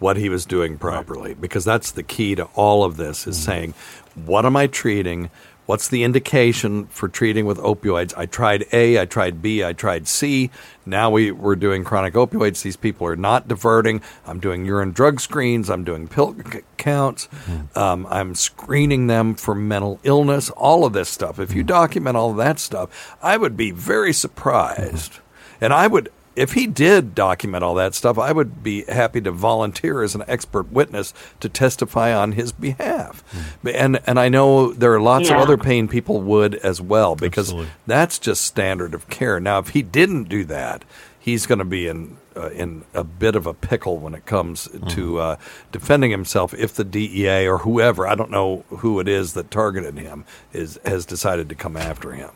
what 0.03 0.17
he 0.17 0.29
was 0.29 0.45
doing 0.45 0.77
properly 0.77 1.33
because 1.33 1.65
that's 1.65 1.93
the 1.93 2.03
key 2.03 2.35
to 2.35 2.45
all 2.55 2.85
of 2.85 2.97
this 2.97 3.27
is 3.27 3.39
mm-hmm. 3.39 3.51
saying 3.51 3.75
what 4.15 4.45
am 4.45 4.57
i 4.57 4.67
treating? 4.67 5.31
What's 5.65 5.87
the 5.87 6.03
indication 6.03 6.87
for 6.87 7.09
treating 7.09 7.47
with 7.47 7.57
opioids? 7.59 8.13
I 8.17 8.27
tried 8.27 8.67
a 8.73 9.01
i 9.01 9.07
tried 9.07 9.41
b 9.41 9.65
i 9.65 9.73
tried 9.73 10.09
c. 10.09 10.51
Now 10.85 11.09
we, 11.11 11.31
we're 11.31 11.57
doing 11.57 11.85
chronic 11.85 12.15
opioids. 12.15 12.63
These 12.63 12.77
people 12.77 13.07
are 13.07 13.17
not 13.17 13.47
diverting. 13.47 14.03
I'm 14.27 14.41
doing 14.41 14.67
urine 14.67 14.91
drug 14.91 15.21
screens. 15.21 15.71
I'm 15.71 15.85
doing 15.85 16.09
pill 16.09 16.35
c- 16.53 16.61
counts. 16.77 17.29
Mm-hmm. 17.29 17.79
Um, 17.79 18.07
i'm 18.11 18.35
screening 18.35 19.07
them 19.07 19.35
for 19.35 19.55
mental 19.55 20.01
illness. 20.03 20.51
All 20.51 20.85
of 20.85 20.93
this 20.93 21.09
stuff. 21.09 21.39
If 21.39 21.55
you 21.55 21.63
mm-hmm. 21.63 21.69
document 21.69 22.17
all 22.17 22.33
of 22.33 22.37
that 22.39 22.59
stuff 22.59 23.17
i 23.23 23.37
would 23.37 23.57
be 23.57 23.71
very 23.71 24.13
surprised. 24.13 25.21
And 25.61 25.73
I 25.73 25.87
would, 25.87 26.11
if 26.35 26.53
he 26.53 26.67
did 26.67 27.15
document 27.15 27.65
all 27.65 27.75
that 27.75 27.95
stuff, 27.95 28.19
I 28.19 28.33
would 28.33 28.63
be 28.63 28.85
happy 28.85 29.21
to 29.21 29.31
volunteer 29.31 30.03
as 30.03 30.15
an 30.15 30.25
expert 30.27 30.71
witness 30.73 31.13
to 31.41 31.49
testify 31.49 32.15
on 32.15 32.33
his 32.33 32.53
behalf. 32.53 33.23
And 33.65 34.01
and 34.07 34.19
I 34.19 34.29
know 34.29 34.73
there 34.73 34.93
are 34.93 35.01
lots 35.01 35.31
of 35.31 35.37
other 35.37 35.57
pain 35.57 35.89
people 35.89 36.21
would 36.23 36.55
as 36.57 36.81
well 36.81 37.17
because 37.17 37.49
Absolutely. 37.49 37.71
that's 37.87 38.19
just 38.19 38.45
standard 38.45 38.95
of 38.95 39.09
care. 39.09 39.41
Now, 39.41 39.59
if 39.59 39.71
he 39.71 39.83
didn't 39.83 40.25
do 40.25 40.45
that, 40.45 40.85
he's 41.19 41.47
going 41.47 41.59
to 41.59 41.65
be 41.65 41.87
in 41.87 42.17
uh, 42.37 42.51
in 42.51 42.85
a 42.95 43.05
bit 43.05 43.37
of 43.37 43.47
a 43.47 43.55
pickle 43.55 43.99
when 43.99 44.15
it 44.15 44.25
comes 44.25 44.69
to 44.89 45.19
uh, 45.19 45.37
defending 45.71 46.11
himself. 46.11 46.55
If 46.55 46.75
the 46.75 46.85
DEA 46.85 47.47
or 47.47 47.59
whoever, 47.59 48.07
I 48.07 48.15
don't 48.15 48.31
know 48.31 48.65
who 48.69 49.01
it 49.01 49.09
is 49.09 49.35
that 49.35 49.51
targeted 49.51 49.99
him, 49.99 50.25
is 50.53 50.79
has 50.85 51.05
decided 51.05 51.49
to 51.51 51.55
come 51.55 51.77
after 51.77 52.13
him. 52.13 52.31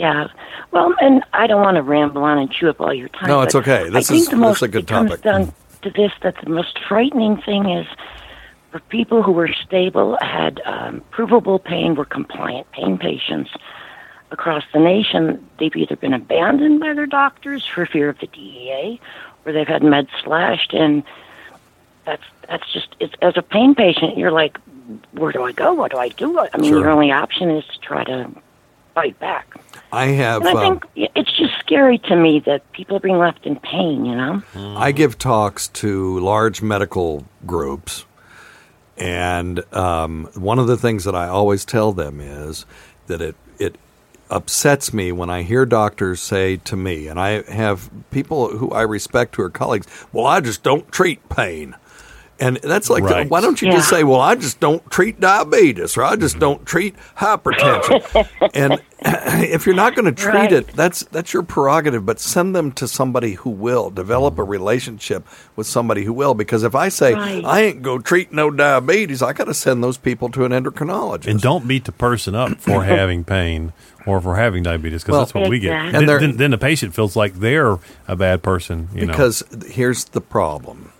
Yeah. 0.00 0.28
Well, 0.70 0.94
and 1.02 1.22
I 1.34 1.46
don't 1.46 1.60
want 1.60 1.74
to 1.76 1.82
ramble 1.82 2.24
on 2.24 2.38
and 2.38 2.50
chew 2.50 2.70
up 2.70 2.80
all 2.80 2.94
your 2.94 3.10
time. 3.10 3.28
No, 3.28 3.42
it's 3.42 3.54
okay. 3.54 3.90
This 3.90 4.10
I 4.10 4.14
think 4.14 4.20
is- 4.22 4.28
the 4.28 4.36
this 4.36 4.40
most, 4.40 4.56
is 4.56 4.62
a 4.62 4.68
good 4.68 4.84
it 4.84 4.88
comes 4.88 5.10
topic. 5.10 5.22
down 5.22 5.52
to 5.82 5.90
this 5.90 6.10
that 6.22 6.36
the 6.42 6.48
most 6.48 6.78
frightening 6.88 7.36
thing 7.42 7.68
is 7.68 7.86
for 8.70 8.80
people 8.80 9.22
who 9.22 9.32
were 9.32 9.48
stable, 9.52 10.16
had 10.22 10.62
um, 10.64 11.02
provable 11.10 11.58
pain, 11.58 11.96
were 11.96 12.06
compliant 12.06 12.70
pain 12.72 12.96
patients 12.96 13.50
across 14.30 14.64
the 14.72 14.78
nation. 14.80 15.46
They've 15.58 15.76
either 15.76 15.96
been 15.96 16.14
abandoned 16.14 16.80
by 16.80 16.94
their 16.94 17.04
doctors 17.06 17.66
for 17.66 17.84
fear 17.84 18.08
of 18.08 18.18
the 18.20 18.26
DEA, 18.28 18.98
or 19.44 19.52
they've 19.52 19.68
had 19.68 19.82
meds 19.82 20.08
slashed, 20.24 20.72
and 20.72 21.02
that's 22.06 22.22
that's 22.48 22.72
just 22.72 22.88
it's 23.00 23.12
as 23.20 23.36
a 23.36 23.42
pain 23.42 23.74
patient, 23.74 24.16
you're 24.16 24.32
like, 24.32 24.56
where 25.12 25.30
do 25.32 25.42
I 25.42 25.52
go? 25.52 25.74
What 25.74 25.90
do 25.90 25.98
I 25.98 26.08
do? 26.08 26.38
I 26.38 26.48
mean, 26.56 26.70
Sure. 26.70 26.80
your 26.80 26.88
only 26.90 27.12
option 27.12 27.50
is 27.50 27.64
to 27.66 27.78
try 27.80 28.02
to 28.04 28.30
fight 28.94 29.18
back. 29.20 29.46
I 29.92 30.06
have. 30.06 30.44
And 30.44 30.58
I 30.58 30.66
um, 30.66 30.80
think 30.80 31.10
it's 31.16 31.32
just 31.32 31.52
scary 31.60 31.98
to 31.98 32.16
me 32.16 32.40
that 32.46 32.70
people 32.72 32.96
are 32.96 33.00
being 33.00 33.18
left 33.18 33.46
in 33.46 33.56
pain, 33.56 34.04
you 34.04 34.14
know? 34.14 34.42
I 34.54 34.92
give 34.92 35.18
talks 35.18 35.68
to 35.68 36.18
large 36.20 36.62
medical 36.62 37.24
groups, 37.46 38.04
and 38.96 39.60
um, 39.74 40.28
one 40.34 40.58
of 40.58 40.66
the 40.66 40.76
things 40.76 41.04
that 41.04 41.14
I 41.14 41.28
always 41.28 41.64
tell 41.64 41.92
them 41.92 42.20
is 42.20 42.66
that 43.06 43.20
it 43.20 43.34
it 43.58 43.76
upsets 44.30 44.92
me 44.94 45.10
when 45.10 45.28
I 45.28 45.42
hear 45.42 45.66
doctors 45.66 46.20
say 46.20 46.56
to 46.58 46.76
me, 46.76 47.08
and 47.08 47.18
I 47.18 47.42
have 47.50 47.90
people 48.10 48.56
who 48.56 48.70
I 48.70 48.82
respect 48.82 49.36
who 49.36 49.42
are 49.42 49.50
colleagues, 49.50 49.86
"Well, 50.12 50.26
I 50.26 50.40
just 50.40 50.62
don't 50.62 50.90
treat 50.92 51.28
pain." 51.28 51.74
And 52.40 52.56
that's 52.56 52.88
like, 52.88 53.02
Right. 53.04 53.28
why 53.28 53.42
don't 53.42 53.60
you 53.60 53.70
just 53.70 53.90
say, 53.90 54.02
well, 54.02 54.20
I 54.20 54.34
just 54.34 54.60
don't 54.60 54.88
treat 54.90 55.20
diabetes 55.20 55.96
or 55.98 56.02
I 56.04 56.16
just 56.16 56.36
mm-hmm. 56.36 56.40
don't 56.40 56.66
treat 56.66 56.96
hypertension? 57.18 58.28
and 58.54 58.80
if 59.44 59.66
you're 59.66 59.74
not 59.74 59.94
going 59.94 60.06
to 60.06 60.12
treat 60.12 60.34
Right. 60.34 60.52
it, 60.52 60.68
that's 60.68 61.04
that's 61.04 61.34
your 61.34 61.42
prerogative. 61.42 62.06
But 62.06 62.18
send 62.18 62.56
them 62.56 62.72
to 62.72 62.88
somebody 62.88 63.34
who 63.34 63.50
will 63.50 63.90
develop 63.90 64.38
a 64.38 64.42
mm-hmm. 64.42 64.50
relationship 64.50 65.26
with 65.54 65.66
somebody 65.66 66.04
who 66.04 66.14
will. 66.14 66.32
Because 66.34 66.62
if 66.62 66.74
I 66.74 66.88
say 66.88 67.12
Right. 67.14 67.44
I 67.44 67.60
ain't 67.62 67.82
go 67.82 67.98
treat 67.98 68.32
no 68.32 68.50
diabetes, 68.50 69.22
I 69.22 69.34
got 69.34 69.44
to 69.44 69.54
send 69.54 69.84
those 69.84 69.98
people 69.98 70.30
to 70.30 70.44
an 70.46 70.52
endocrinologist. 70.52 71.26
And 71.26 71.40
don't 71.40 71.68
beat 71.68 71.84
the 71.84 71.92
person 71.92 72.34
up 72.34 72.58
for 72.58 72.84
having 72.96 73.22
pain 73.22 73.74
or 74.06 74.18
for 74.20 74.36
having 74.36 74.62
diabetes 74.62 75.02
because 75.02 75.12
Well- 75.12 75.20
that's 75.20 75.34
what 75.34 75.50
we 75.50 75.58
get. 75.58 75.72
And 75.72 76.08
Then, 76.08 76.20
then, 76.20 76.36
then 76.38 76.50
the 76.52 76.58
patient 76.58 76.94
feels 76.94 77.16
like 77.16 77.34
they're 77.34 77.78
a 78.08 78.16
bad 78.16 78.42
person. 78.42 78.88
You 78.94 79.02
know. 79.02 79.12
because 79.12 79.44
here's 79.68 80.04
the 80.04 80.22
problem: 80.22 80.92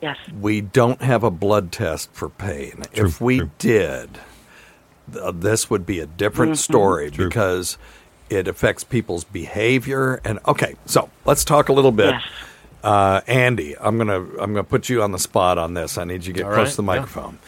Yes. 0.00 0.16
we 0.40 0.60
don't 0.60 1.02
have 1.02 1.22
a 1.22 1.30
blood 1.30 1.72
test 1.72 2.10
for 2.12 2.28
pain. 2.28 2.84
True, 2.94 3.06
if 3.06 3.20
we 3.20 3.38
true. 3.38 3.50
did, 3.58 4.18
th- 5.12 5.34
this 5.36 5.68
would 5.68 5.84
be 5.84 6.00
a 6.00 6.06
different 6.06 6.56
story 6.58 7.10
True. 7.10 7.28
because 7.28 7.76
it 8.30 8.48
affects 8.48 8.82
people's 8.84 9.24
behavior. 9.24 10.20
And 10.24 10.38
okay, 10.48 10.76
so 10.86 11.10
let's 11.24 11.44
talk 11.44 11.68
a 11.68 11.72
little 11.72 11.92
bit. 11.92 12.14
Yes. 12.14 12.22
Uh, 12.82 13.20
Andy, 13.26 13.76
I'm 13.78 13.98
gonna 13.98 14.20
I'm 14.20 14.54
gonna 14.54 14.64
put 14.64 14.88
you 14.88 15.02
on 15.02 15.12
the 15.12 15.18
spot 15.18 15.58
on 15.58 15.74
this. 15.74 15.98
I 15.98 16.04
need 16.04 16.24
you 16.24 16.32
to 16.32 16.38
get 16.38 16.46
All 16.46 16.54
close 16.54 16.68
right, 16.68 16.70
to 16.70 16.76
the 16.76 16.82
yeah. 16.82 16.86
microphone. 16.86 17.38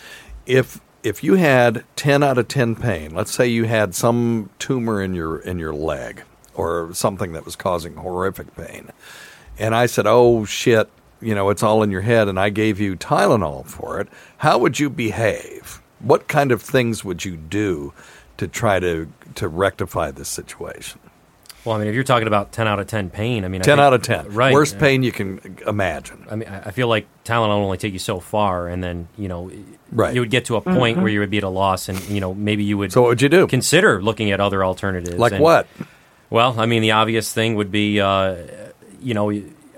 If 0.45 0.79
if 1.03 1.25
you 1.25 1.37
had 1.37 1.85
ten 1.97 2.23
out 2.23 2.37
of 2.37 2.49
ten 2.49 2.77
pain, 2.77 3.15
let's 3.15 3.33
say 3.33 3.47
you 3.47 3.65
had 3.65 3.95
some 3.95 4.51
tumor 4.59 5.01
in 5.03 5.15
your 5.15 5.39
in 5.39 5.59
your 5.59 5.73
leg 5.73 6.25
or 6.55 6.91
something 6.93 7.33
that 7.33 7.47
was 7.47 7.57
causing 7.57 7.95
horrific 7.97 8.55
pain, 8.55 8.91
and 9.59 9.75
I 9.75 9.87
said, 9.87 10.07
"Oh 10.07 10.45
shit, 10.45 10.91
you 11.23 11.35
know 11.35 11.51
it's 11.51 11.63
all 11.63 11.83
in 11.83 11.91
your 11.91 12.03
head," 12.03 12.29
and 12.29 12.39
I 12.39 12.51
gave 12.51 12.81
you 12.81 12.97
Tylenol 12.97 13.67
for 13.67 14.01
it, 14.01 14.09
how 14.39 14.59
would 14.59 14.79
you 14.81 14.91
behave? 14.91 15.81
What 16.01 16.27
kind 16.29 16.51
of 16.53 16.61
things 16.61 17.05
would 17.05 17.25
you 17.25 17.37
do 17.37 17.93
to 18.37 18.49
try 18.49 18.81
to 18.81 19.09
to 19.37 19.49
rectify 19.49 20.11
this 20.11 20.29
situation? 20.29 20.99
Well, 21.65 21.77
I 21.77 21.79
mean, 21.79 21.87
if 21.87 21.95
you're 21.95 22.03
talking 22.03 22.27
about 22.27 22.51
10 22.51 22.67
out 22.67 22.81
of 22.81 22.89
10 22.89 23.09
pain, 23.11 23.45
I 23.45 23.49
mean, 23.49 23.61
I 23.61 23.65
10 23.65 23.77
think- 23.77 23.85
out 23.85 23.93
of 23.95 24.03
10. 24.03 24.35
Right. 24.35 24.53
Worst 24.53 24.75
yeah. 24.75 24.81
pain 24.81 25.05
you 25.05 25.13
can 25.13 25.39
imagine. 25.65 26.27
I 26.29 26.35
mean, 26.35 26.49
I 26.49 26.69
I 26.69 26.71
feel 26.73 26.89
like 26.89 27.07
Tylenol 27.25 27.59
will 27.59 27.67
only 27.67 27.79
take 27.79 27.93
you 27.93 28.01
so 28.01 28.19
far, 28.19 28.67
and 28.67 28.83
then 28.83 29.07
you 29.17 29.29
know, 29.29 29.49
Right. 29.93 30.13
you 30.13 30.21
would 30.23 30.31
get 30.31 30.47
to 30.47 30.57
a 30.57 30.61
point 30.61 30.99
where 30.99 31.09
you 31.09 31.21
would 31.21 31.31
be 31.31 31.39
at 31.39 31.45
a 31.45 31.49
loss, 31.49 31.89
and 31.89 32.01
you 32.09 32.21
know, 32.21 32.35
maybe 32.35 32.65
you 32.65 32.77
would. 32.79 32.91
So 32.93 33.03
what 33.03 33.09
would 33.11 33.23
you 33.23 33.29
do? 33.29 33.47
Consider 33.47 34.03
looking 34.03 34.33
at 34.33 34.41
other 34.41 34.65
alternatives. 34.65 35.17
Like 35.17 35.35
And- 35.35 35.41
what? 35.43 35.69
Well, 36.31 36.59
I 36.59 36.67
mean, 36.67 36.83
the 36.83 36.93
obvious 36.93 37.33
thing 37.33 37.55
would 37.57 37.71
be, 37.71 38.01
uh, 38.01 38.35
you 39.01 39.15
know, 39.15 39.31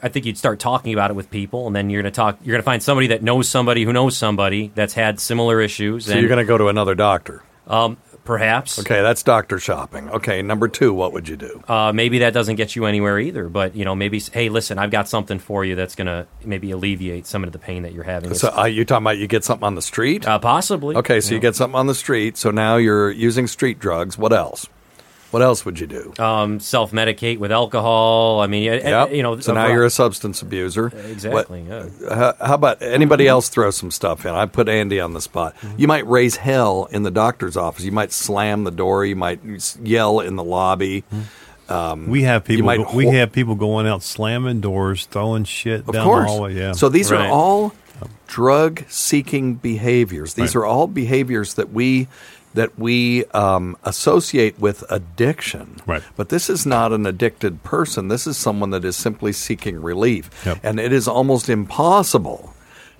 I 0.04 0.10
think 0.10 0.26
you'd 0.26 0.36
start 0.36 0.60
talking 0.60 0.92
about 0.92 1.10
it 1.10 1.14
with 1.14 1.30
people, 1.30 1.66
and 1.66 1.74
then 1.74 1.88
you're 1.88 2.02
going 2.02 2.12
to 2.12 2.14
talk. 2.14 2.38
You're 2.42 2.52
going 2.52 2.60
to 2.60 2.64
find 2.64 2.82
somebody 2.82 3.06
that 3.06 3.22
knows 3.22 3.48
somebody 3.48 3.84
who 3.84 3.92
knows 3.92 4.18
somebody 4.18 4.70
that's 4.74 4.92
had 4.92 5.18
similar 5.18 5.62
issues. 5.62 6.04
So 6.04 6.12
and, 6.12 6.20
you're 6.20 6.28
going 6.28 6.44
to 6.44 6.44
go 6.44 6.58
to 6.58 6.68
another 6.68 6.94
doctor. 6.94 7.42
um, 7.66 7.96
perhaps. 8.22 8.78
Okay, 8.78 9.00
that's 9.00 9.22
doctor 9.22 9.58
shopping. 9.58 10.10
Okay, 10.10 10.42
number 10.42 10.68
two, 10.68 10.92
what 10.92 11.14
would 11.14 11.26
you 11.26 11.36
do? 11.36 11.64
Uh, 11.66 11.92
maybe 11.94 12.18
that 12.18 12.34
doesn't 12.34 12.56
get 12.56 12.76
you 12.76 12.84
anywhere 12.84 13.18
either, 13.18 13.48
but 13.48 13.74
you 13.74 13.86
know, 13.86 13.94
maybe 13.94 14.20
hey, 14.20 14.50
listen, 14.50 14.78
I've 14.78 14.90
got 14.90 15.08
something 15.08 15.38
for 15.38 15.64
you 15.64 15.74
that's 15.74 15.94
going 15.94 16.06
to 16.06 16.26
maybe 16.44 16.70
alleviate 16.70 17.26
some 17.26 17.42
of 17.42 17.52
the 17.52 17.58
pain 17.58 17.84
that 17.84 17.94
you're 17.94 18.04
having. 18.04 18.34
So 18.34 18.54
uh, 18.54 18.64
you 18.66 18.84
talking 18.84 19.04
about 19.04 19.16
you 19.16 19.26
get 19.26 19.42
something 19.42 19.64
on 19.64 19.74
the 19.74 19.82
street? 19.82 20.26
uh, 20.26 20.38
possibly. 20.38 20.96
Okay, 20.96 21.22
so 21.22 21.34
you 21.34 21.40
get 21.40 21.56
something 21.56 21.76
on 21.76 21.86
the 21.86 21.94
street. 21.94 22.36
So 22.36 22.50
now 22.50 22.76
you're 22.76 23.10
using 23.10 23.46
street 23.46 23.78
drugs. 23.78 24.18
What 24.18 24.34
else? 24.34 24.68
What 25.34 25.42
else 25.42 25.64
would 25.64 25.80
you 25.80 25.88
do? 25.88 26.14
Um, 26.22 26.60
self 26.60 26.92
medicate 26.92 27.38
with 27.38 27.50
alcohol. 27.50 28.38
I 28.40 28.46
mean, 28.46 28.62
Yep. 28.62 29.12
you 29.12 29.24
know. 29.24 29.40
so 29.40 29.52
now 29.52 29.66
var- 29.66 29.72
you're 29.74 29.84
a 29.84 29.90
substance 29.90 30.40
abuser. 30.42 30.92
Exactly, 31.10 31.62
What- 31.62 31.90
yeah. 32.00 32.14
how, 32.14 32.34
how 32.40 32.54
about 32.54 32.80
anybody 32.82 33.26
else 33.26 33.48
throw 33.48 33.72
some 33.72 33.90
stuff 33.90 34.24
in? 34.24 34.32
I 34.32 34.46
put 34.46 34.68
Andy 34.68 35.00
on 35.00 35.12
the 35.12 35.20
spot. 35.20 35.56
Mm-hmm. 35.60 35.74
You 35.80 35.88
might 35.88 36.06
raise 36.06 36.36
hell 36.36 36.86
in 36.92 37.02
the 37.02 37.10
doctor's 37.10 37.56
office. 37.56 37.84
You 37.84 37.90
might 37.90 38.12
slam 38.12 38.62
the 38.62 38.70
door. 38.70 39.04
You 39.04 39.16
might 39.16 39.40
yell 39.82 40.20
in 40.20 40.36
the 40.36 40.44
lobby. 40.44 41.02
Um, 41.68 42.06
We 42.08 42.22
have 42.22 42.44
people. 42.44 42.66
might 42.66 42.84
go- 42.84 42.92
we 42.94 43.06
have 43.06 43.32
people 43.32 43.56
going 43.56 43.88
out 43.88 44.04
slamming 44.04 44.60
doors, 44.60 45.06
throwing 45.10 45.42
shit 45.42 45.80
Of 45.88 45.94
down 45.94 46.04
course. 46.04 46.26
the 46.26 46.30
hallway. 46.30 46.54
Yeah. 46.54 46.72
So 46.74 46.88
these 46.88 47.10
Right. 47.10 47.22
are 47.26 47.28
all 47.32 47.72
drug 48.28 48.84
seeking 48.88 49.54
behaviors. 49.54 50.34
These 50.34 50.54
Right. 50.54 50.62
are 50.62 50.66
all 50.66 50.86
behaviors 50.86 51.54
that 51.54 51.72
we 51.72 52.06
that 52.54 52.78
we 52.78 53.24
um, 53.26 53.76
associate 53.84 54.58
with 54.58 54.84
addiction. 54.90 55.76
Right. 55.86 56.02
But 56.16 56.28
this 56.30 56.48
is 56.48 56.64
not 56.64 56.92
an 56.92 57.04
addicted 57.06 57.62
person. 57.64 58.08
This 58.08 58.26
is 58.26 58.36
someone 58.36 58.70
that 58.70 58.84
is 58.84 58.96
simply 58.96 59.32
seeking 59.32 59.82
relief. 59.82 60.30
Yep. 60.46 60.58
And 60.62 60.80
it 60.80 60.92
is 60.92 61.06
almost 61.08 61.48
impossible 61.48 62.52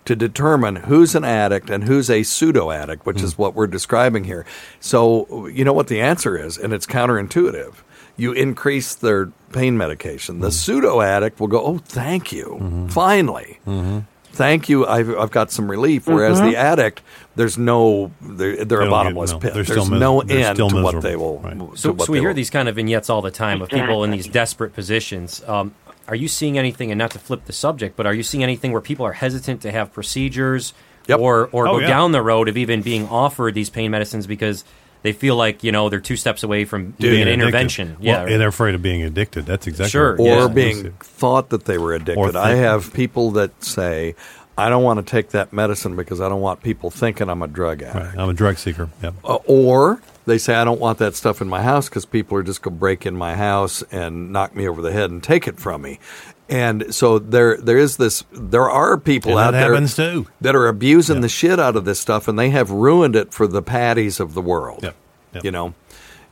to 0.05 0.14
determine 0.14 0.77
who's 0.77 1.14
an 1.14 1.25
addict 1.25 1.71
and 1.71 1.85
who's 1.85 2.11
a 2.11 2.23
pseudo 2.25 2.71
addict, 2.71 3.07
which 3.07 3.21
Hmm. 3.21 3.25
is 3.27 3.38
what 3.38 3.55
we're 3.55 3.67
describing 3.67 4.25
here. 4.25 4.45
So, 4.79 5.47
you 5.49 5.64
know 5.64 5.73
what 5.73 5.87
the 5.87 6.01
answer 6.01 6.37
is, 6.37 6.59
and 6.59 6.75
it's 6.75 6.85
counterintuitive. 6.85 7.75
You 8.17 8.33
increase 8.33 8.95
their 8.95 9.27
pain 9.53 9.79
medication. 9.79 10.37
Hmm. 10.37 10.43
The 10.43 10.53
pseudo 10.53 11.01
addict 11.01 11.40
will 11.40 11.49
go, 11.49 11.64
Oh, 11.64 11.79
thank 11.79 12.33
you. 12.33 12.87
Finally. 12.90 13.61
Mm-hmm. 13.67 14.01
Thank 14.35 14.68
you. 14.68 14.87
I've, 14.87 15.11
I've 15.16 15.31
got 15.31 15.51
some 15.51 15.70
relief. 15.70 16.07
Whereas 16.07 16.40
the 16.40 16.57
addict, 16.57 17.03
there's 17.37 17.57
no, 17.59 18.12
they're, 18.20 18.64
they're 18.64 18.81
a 18.81 18.85
don't 18.85 18.85
get- 18.85 18.90
bottomless 18.90 19.33
no, 19.33 19.38
pit. 19.38 19.55
they're 19.55 19.62
There's 19.62 19.79
still 19.81 19.90
mis- 19.90 20.01
no 20.01 20.23
they're 20.23 20.47
end 20.49 20.57
still 20.57 20.70
to 20.70 20.83
what 20.83 21.01
they 21.03 21.16
will. 21.16 21.38
Right. 21.38 21.57
So, 21.79 21.92
what 21.92 22.07
so 22.07 22.12
we 22.12 22.18
hear 22.20 22.29
will- 22.29 22.35
these 22.35 22.51
kind 22.51 22.68
of 22.68 22.75
vignettes 22.77 23.09
all 23.11 23.23
the 23.23 23.31
time 23.31 23.62
of 23.62 23.68
people 23.68 24.05
in 24.05 24.11
these 24.11 24.27
desperate 24.27 24.75
positions. 24.75 25.42
Um, 25.47 25.75
are 26.07 26.14
you 26.16 26.29
seeing 26.29 26.59
anything, 26.59 26.90
and 26.90 26.99
not 26.99 27.12
to 27.12 27.18
flip 27.18 27.47
the 27.47 27.53
subject, 27.53 27.97
but 27.97 28.07
are 28.07 28.12
you 28.12 28.23
seeing 28.23 28.42
anything 28.42 28.73
where 28.73 28.81
people 28.83 29.07
are 29.07 29.12
hesitant 29.14 29.62
to 29.62 29.70
have 29.70 29.92
procedures 29.92 30.75
Yep. 31.07 31.18
or, 31.20 31.49
or 31.53 31.68
Oh, 31.68 31.73
go 31.73 31.79
yeah. 31.81 31.87
down 31.88 32.12
the 32.12 32.23
road 32.23 32.49
of 32.49 32.57
even 32.57 32.81
being 32.83 33.07
offered 33.09 33.55
these 33.55 33.68
pain 33.70 33.90
medicines 33.90 34.27
because 34.27 34.64
they 35.05 35.12
feel 35.12 35.37
like, 35.37 35.62
you 35.62 35.71
know, 35.71 35.88
they're 35.90 36.01
two 36.01 36.17
steps 36.17 36.43
away 36.43 36.64
from 36.64 36.90
doing 36.93 37.12
Being 37.12 37.23
an 37.23 37.29
addicted. 37.29 37.43
intervention? 37.45 37.88
Well, 38.01 38.27
yeah. 38.27 38.33
and 38.33 38.40
they're 38.40 38.49
afraid 38.49 38.75
of 38.75 38.83
being 38.83 39.03
addicted. 39.03 39.47
That's 39.47 39.67
exactly 39.69 39.90
Sure, 39.90 40.12
right. 40.17 40.21
or 40.21 40.40
Yeah. 40.40 40.49
being 40.49 40.90
thought 41.01 41.51
that 41.51 41.67
they 41.67 41.79
were 41.79 41.93
addicted. 41.95 42.17
Or 42.19 42.37
I 42.37 42.55
have 42.55 42.93
people 42.93 43.31
that 43.33 43.62
say, 43.62 44.14
I 44.57 44.69
don't 44.69 44.83
want 44.83 45.05
to 45.05 45.11
take 45.11 45.31
that 45.31 45.53
medicine 45.53 45.95
because 45.95 46.21
I 46.21 46.29
don't 46.29 46.40
want 46.40 46.62
people 46.62 46.90
thinking 46.90 47.29
I'm 47.29 47.43
a 47.43 47.49
drug 47.49 47.83
addict. 47.83 48.14
Right. 48.14 48.19
I'm 48.19 48.31
a 48.31 48.35
drug 48.35 48.57
seeker. 48.57 48.88
Yeah. 49.03 49.11
Uh, 49.25 49.38
or 49.47 50.01
they 50.27 50.38
say, 50.38 50.55
I 50.55 50.64
don't 50.64 50.81
want 50.81 50.99
that 50.99 51.14
stuff 51.17 51.43
in 51.43 51.49
my 51.49 51.61
house 51.61 51.88
because 51.88 52.05
people 52.07 52.38
are 52.38 52.43
just 52.43 52.62
going 52.62 52.75
to 52.77 52.79
break 52.81 53.05
in 53.05 53.14
my 53.17 53.35
house 53.35 53.83
and 53.93 54.33
knock 54.33 54.57
me 54.57 54.67
over 54.69 54.81
the 54.81 54.93
head 54.93 55.11
and 55.11 55.23
take 55.23 55.47
it 55.49 55.59
from 55.61 55.83
me. 55.83 55.99
And 56.48 56.94
so 56.94 57.18
there, 57.18 57.57
there 57.57 57.78
is 57.78 57.96
this. 57.96 58.22
There 58.33 58.68
are 58.70 58.98
people 58.98 59.33
And 59.33 59.40
out 59.40 59.50
that 59.52 59.68
there 59.68 59.87
too. 59.87 60.26
that 60.42 60.54
are 60.54 60.66
abusing 60.68 61.22
the 61.22 61.28
shit 61.28 61.59
out 61.59 61.74
of 61.76 61.85
this 61.87 61.98
stuff, 61.98 62.28
and 62.28 62.38
they 62.38 62.50
have 62.50 62.70
ruined 62.70 63.16
it 63.16 63.33
for 63.33 63.46
the 63.46 63.62
patties 63.62 64.20
of 64.20 64.35
the 64.35 64.42
world. 64.42 64.83
Yep. 64.83 64.94
Yep. 65.35 65.44
You 65.44 65.50
know, 65.50 65.74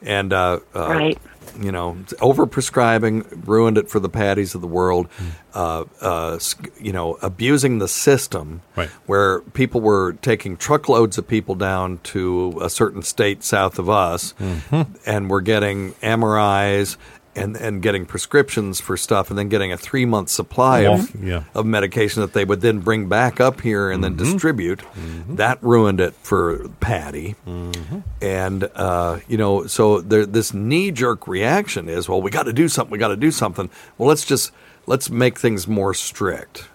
and 0.02 0.32
uh, 0.32 0.60
uh, 0.76 0.88
Right. 0.88 1.18
you 1.58 1.72
know, 1.72 1.96
overprescribing 2.20 3.46
ruined 3.46 3.78
it 3.78 3.88
for 3.88 4.00
the 4.00 4.08
patties 4.08 4.54
of 4.54 4.60
the 4.60 4.66
world. 4.66 5.06
Hmm. 5.18 5.24
Uh, 5.54 5.84
uh, 6.00 6.38
you 6.80 6.92
know, 6.92 7.18
abusing 7.22 7.78
the 7.78 7.88
system, 7.88 8.60
Right. 8.76 8.88
where 9.06 9.40
people 9.40 9.80
were 9.80 10.14
taking 10.22 10.56
truckloads 10.56 11.18
of 11.18 11.26
people 11.26 11.54
down 11.54 12.00
to 12.04 12.58
a 12.62 12.68
certain 12.70 13.02
state 13.02 13.42
south 13.44 13.78
of 13.78 13.88
us, 13.88 14.34
Mm-hmm. 14.40 14.82
and 15.06 15.30
we're 15.30 15.40
getting 15.40 15.92
MRIs. 16.02 16.96
And, 17.34 17.56
and 17.56 17.80
getting 17.80 18.04
prescriptions 18.04 18.78
for 18.78 18.94
stuff, 18.98 19.30
and 19.30 19.38
then 19.38 19.48
getting 19.48 19.72
a 19.72 19.78
three 19.78 20.04
month 20.04 20.28
supply 20.28 20.80
of, 20.80 21.14
yeah. 21.14 21.44
of 21.54 21.64
medication 21.64 22.20
that 22.20 22.34
they 22.34 22.44
would 22.44 22.60
then 22.60 22.80
bring 22.80 23.08
back 23.08 23.40
up 23.40 23.62
here 23.62 23.90
and 23.90 24.04
Mm-hmm. 24.04 24.16
then 24.18 24.32
distribute. 24.32 24.82
That 25.30 25.56
ruined 25.62 25.98
it 25.98 26.12
for 26.22 26.68
Patty. 26.80 27.34
Mm-hmm. 27.46 28.00
And, 28.20 28.64
uh, 28.74 29.20
you 29.28 29.38
know, 29.38 29.66
so 29.66 30.02
there, 30.02 30.26
this 30.26 30.52
knee 30.52 30.90
jerk 30.90 31.26
reaction 31.26 31.88
is, 31.88 32.06
well, 32.06 32.20
we 32.20 32.30
got 32.30 32.42
to 32.42 32.52
do 32.52 32.68
something. 32.68 32.92
We 32.92 32.98
got 32.98 33.08
to 33.08 33.16
do 33.16 33.30
something. 33.30 33.70
Well, 33.96 34.10
let's 34.10 34.26
just, 34.26 34.52
let's 34.84 35.08
make 35.08 35.38
things 35.38 35.66
more 35.66 35.94
strict 35.94 36.68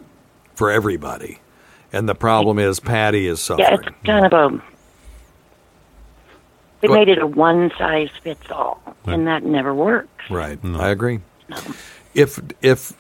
for 0.56 0.72
everybody. 0.72 1.38
And 1.94 2.10
the 2.10 2.16
problem 2.16 2.58
is 2.58 2.80
Patty 2.80 3.28
is 3.28 3.40
suffering. 3.44 3.68
Yeah, 3.70 3.90
it's 3.90 4.06
kind 4.08 4.26
of 4.26 4.34
a. 4.34 4.64
They 6.82 6.88
made 6.88 7.10
it 7.10 7.18
a 7.20 7.28
one 7.28 7.72
size 7.78 8.10
fits 8.22 8.50
all, 8.52 8.82
and 9.06 9.26
that 9.28 9.44
never 9.44 9.74
works. 9.74 10.30
Right. 10.30 10.60
I 10.64 10.90
agree. 10.90 11.22
If 12.14 12.40
if 12.62 12.94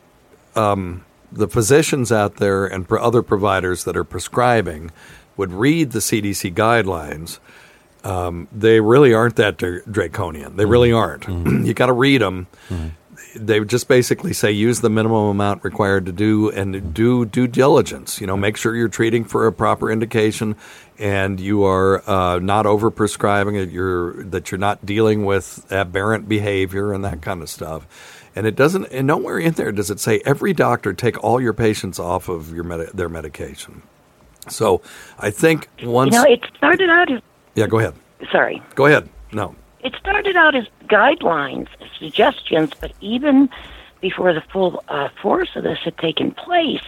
um, 0.55 1.05
the 1.31 1.47
physicians 1.47 2.11
out 2.11 2.37
there 2.37 2.65
and 2.65 2.87
pro- 2.87 3.01
other 3.01 3.21
providers 3.21 3.83
that 3.83 3.95
are 3.97 4.03
prescribing 4.03 4.91
would 5.35 5.51
read 5.51 5.91
the 5.91 5.99
CDC 5.99 6.53
guidelines, 6.53 7.39
um, 8.03 8.47
they 8.51 8.79
really 8.79 9.13
aren't 9.13 9.35
that 9.35 9.57
dra- 9.57 9.85
draconian. 9.89 10.55
They 10.55 10.65
really 10.65 10.91
aren't. 10.91 11.27
you 11.65 11.73
got 11.73 11.87
to 11.87 11.93
read 11.93 12.21
them. 12.21 12.47
They 13.35 13.59
just 13.63 13.87
basically 13.87 14.33
say 14.33 14.51
use 14.51 14.81
the 14.81 14.89
minimum 14.89 15.25
amount 15.29 15.63
required 15.63 16.05
to 16.05 16.11
do 16.11 16.49
and 16.49 16.93
do 16.93 17.25
due 17.25 17.47
diligence. 17.47 18.19
You 18.21 18.27
know, 18.27 18.37
make 18.37 18.57
sure 18.57 18.75
you're 18.75 18.87
treating 18.87 19.23
for 19.23 19.47
a 19.47 19.53
proper 19.53 19.91
indication 19.91 20.55
and 20.97 21.39
you 21.39 21.63
are 21.63 22.07
uh, 22.09 22.39
not 22.39 22.65
over 22.65 22.89
prescribing 22.89 23.55
it. 23.55 23.69
You're 23.69 24.23
that 24.23 24.51
you're 24.51 24.59
not 24.59 24.85
dealing 24.85 25.25
with 25.25 25.65
aberrant 25.71 26.27
behavior 26.27 26.93
and 26.93 27.03
that 27.05 27.21
kind 27.21 27.41
of 27.41 27.49
stuff. 27.49 27.87
And 28.35 28.45
it 28.45 28.55
doesn't. 28.55 28.85
And 28.87 29.07
nowhere 29.07 29.39
in 29.39 29.53
there 29.53 29.71
does 29.71 29.89
it 29.89 29.99
say 29.99 30.21
every 30.25 30.53
doctor 30.53 30.93
take 30.93 31.23
all 31.23 31.41
your 31.41 31.53
patients 31.53 31.99
off 31.99 32.29
of 32.29 32.53
your 32.53 32.63
medi- 32.63 32.91
their 32.93 33.09
medication. 33.09 33.81
So 34.49 34.81
I 35.19 35.31
think 35.31 35.67
once. 35.83 36.13
You 36.13 36.21
know, 36.21 36.29
it 36.29 36.43
started 36.57 36.89
out 36.89 37.11
as 37.11 37.21
yeah, 37.55 37.65
go 37.65 37.79
ahead. 37.79 37.95
sorry. 38.31 38.61
Go 38.75 38.85
ahead. 38.85 39.09
No. 39.31 39.55
It 39.81 39.95
started 39.99 40.35
out 40.35 40.55
as 40.55 40.65
guidelines, 40.85 41.67
suggestions, 41.99 42.71
but 42.79 42.91
even 43.01 43.49
before 44.01 44.33
the 44.33 44.41
full 44.41 44.83
uh, 44.87 45.09
force 45.21 45.49
of 45.55 45.63
this 45.63 45.79
had 45.83 45.97
taken 45.97 46.31
place, 46.31 46.81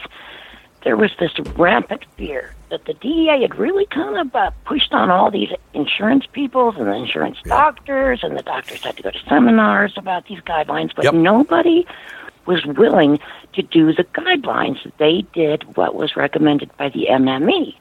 there 0.83 0.95
was 0.95 1.11
this 1.19 1.31
rampant 1.55 2.05
fear 2.17 2.55
that 2.69 2.85
the 2.85 2.93
DEA 2.93 3.41
had 3.41 3.55
really 3.57 3.85
kind 3.87 4.17
of 4.17 4.33
uh, 4.35 4.51
pushed 4.65 4.93
on 4.93 5.09
all 5.09 5.29
these 5.29 5.49
insurance 5.73 6.25
people 6.31 6.69
and 6.77 6.87
the 6.87 6.93
insurance 6.93 7.37
doctors, 7.43 8.23
and 8.23 8.37
the 8.37 8.43
doctors 8.43 8.83
had 8.83 8.95
to 8.97 9.03
go 9.03 9.11
to 9.11 9.19
seminars 9.27 9.93
about 9.97 10.25
these 10.27 10.39
guidelines, 10.41 10.95
but 10.95 11.05
Yep. 11.05 11.13
nobody 11.15 11.85
was 12.45 12.65
willing 12.65 13.19
to 13.53 13.61
do 13.61 13.93
the 13.93 14.03
guidelines. 14.05 14.77
They 14.97 15.25
did 15.33 15.75
what 15.75 15.95
was 15.95 16.15
recommended 16.15 16.75
by 16.77 16.89
the 16.89 17.07
MME, 17.09 17.75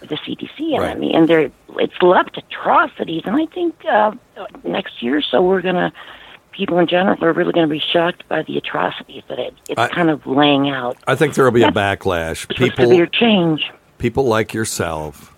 the 0.00 0.16
CDC 0.16 0.78
Right. 0.78 0.96
MME, 0.96 1.16
and 1.16 1.28
there 1.28 1.50
it's 1.78 2.02
left 2.02 2.36
atrocities. 2.38 3.22
And 3.24 3.36
I 3.36 3.46
think 3.46 3.74
uh, 3.84 4.12
next 4.64 5.02
year 5.02 5.18
or 5.18 5.22
so 5.22 5.42
we're 5.42 5.62
gonna. 5.62 5.92
People 6.52 6.78
in 6.80 6.88
general 6.88 7.16
are 7.24 7.32
really 7.32 7.52
going 7.52 7.66
to 7.66 7.72
be 7.72 7.78
shocked 7.92 8.28
by 8.28 8.42
the 8.42 8.58
atrocities 8.58 9.22
that 9.28 9.38
it, 9.38 9.54
it's 9.68 9.78
I- 9.80 9.88
kind 9.88 10.10
of 10.10 10.26
laying 10.26 10.68
out. 10.68 10.96
I 11.06 11.14
think 11.14 11.34
there 11.34 11.44
will 11.44 11.52
be 11.52 11.62
a 11.62 11.70
backlash. 11.70 12.46
People 12.54 12.86
severe 12.86 13.06
change. 13.06 13.70
people 13.98 14.24
like 14.24 14.52
yourself 14.52 15.34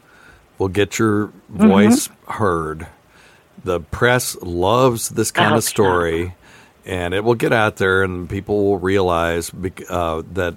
will 0.58 0.68
get 0.68 0.98
your 0.98 1.30
voice 1.50 2.08
heard. 2.28 2.88
The 3.62 3.78
press 3.80 4.36
loves 4.42 5.10
this 5.10 5.30
kind 5.30 5.54
of 5.54 5.62
so. 5.62 5.68
story, 5.68 6.34
and 6.84 7.14
it 7.14 7.24
will 7.24 7.34
get 7.34 7.52
out 7.52 7.76
there, 7.76 8.02
and 8.02 8.28
people 8.28 8.64
will 8.64 8.78
realize 8.78 9.52
uh, 9.88 10.22
that 10.32 10.56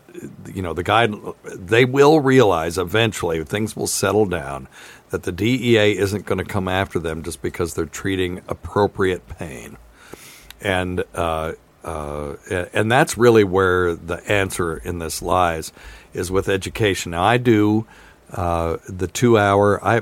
you 0.53 0.61
know 0.61 0.73
the 0.73 0.83
guide. 0.83 1.13
They 1.43 1.85
will 1.85 2.19
realize 2.19 2.77
eventually 2.77 3.43
things 3.43 3.75
will 3.75 3.87
settle 3.87 4.25
down 4.25 4.67
that 5.09 5.23
the 5.23 5.31
DEA 5.31 5.97
isn't 5.97 6.25
going 6.25 6.39
to 6.39 6.45
come 6.45 6.67
after 6.67 6.99
them 6.99 7.23
just 7.23 7.41
because 7.41 7.73
they're 7.73 7.85
treating 7.85 8.41
appropriate 8.47 9.27
pain 9.27 9.77
and 10.61 11.03
uh, 11.13 11.53
uh, 11.83 12.35
and 12.73 12.91
that's 12.91 13.17
really 13.17 13.43
where 13.43 13.95
the 13.95 14.15
answer 14.29 14.77
in 14.77 14.97
this 14.97 15.21
lies 15.21 15.71
is 16.13 16.31
with 16.31 16.49
education. 16.49 17.11
Now, 17.11 17.23
I 17.23 17.37
do 17.37 17.85
uh, 18.35 18.77
the 18.87 19.07
two 19.07 19.37
hour. 19.37 19.83
I 19.83 20.01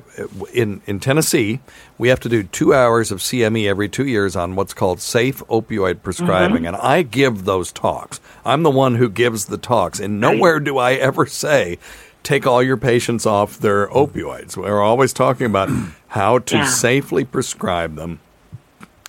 in 0.53 0.81
in 0.85 0.99
Tennessee, 0.99 1.59
we 1.97 2.09
have 2.09 2.19
to 2.21 2.29
do 2.29 2.43
two 2.43 2.73
hours 2.73 3.11
of 3.11 3.19
CME 3.19 3.67
every 3.69 3.87
two 3.87 4.05
years 4.05 4.35
on 4.35 4.55
what's 4.55 4.73
called 4.73 4.99
safe 4.99 5.39
opioid 5.47 6.01
prescribing, 6.03 6.65
and 6.67 6.75
I 6.75 7.03
give 7.03 7.45
those 7.45 7.71
talks. 7.71 8.19
I'm 8.43 8.63
the 8.63 8.71
one 8.71 8.95
who 8.95 9.09
gives 9.09 9.45
the 9.45 9.57
talks, 9.57 9.99
and 9.99 10.19
nowhere 10.19 10.59
do 10.59 10.77
I 10.77 10.93
ever 10.93 11.25
say. 11.25 11.77
Take 12.23 12.47
all 12.47 12.63
your 12.63 12.77
patients 12.77 13.25
off 13.25 13.59
their 13.59 13.87
opioids. 13.89 14.55
We're 14.55 14.81
always 14.81 15.11
talking 15.13 15.45
about 15.45 15.69
how 16.07 16.39
to 16.39 16.55
Yeah. 16.55 16.65
safely 16.65 17.25
prescribe 17.25 17.95
them 17.95 18.19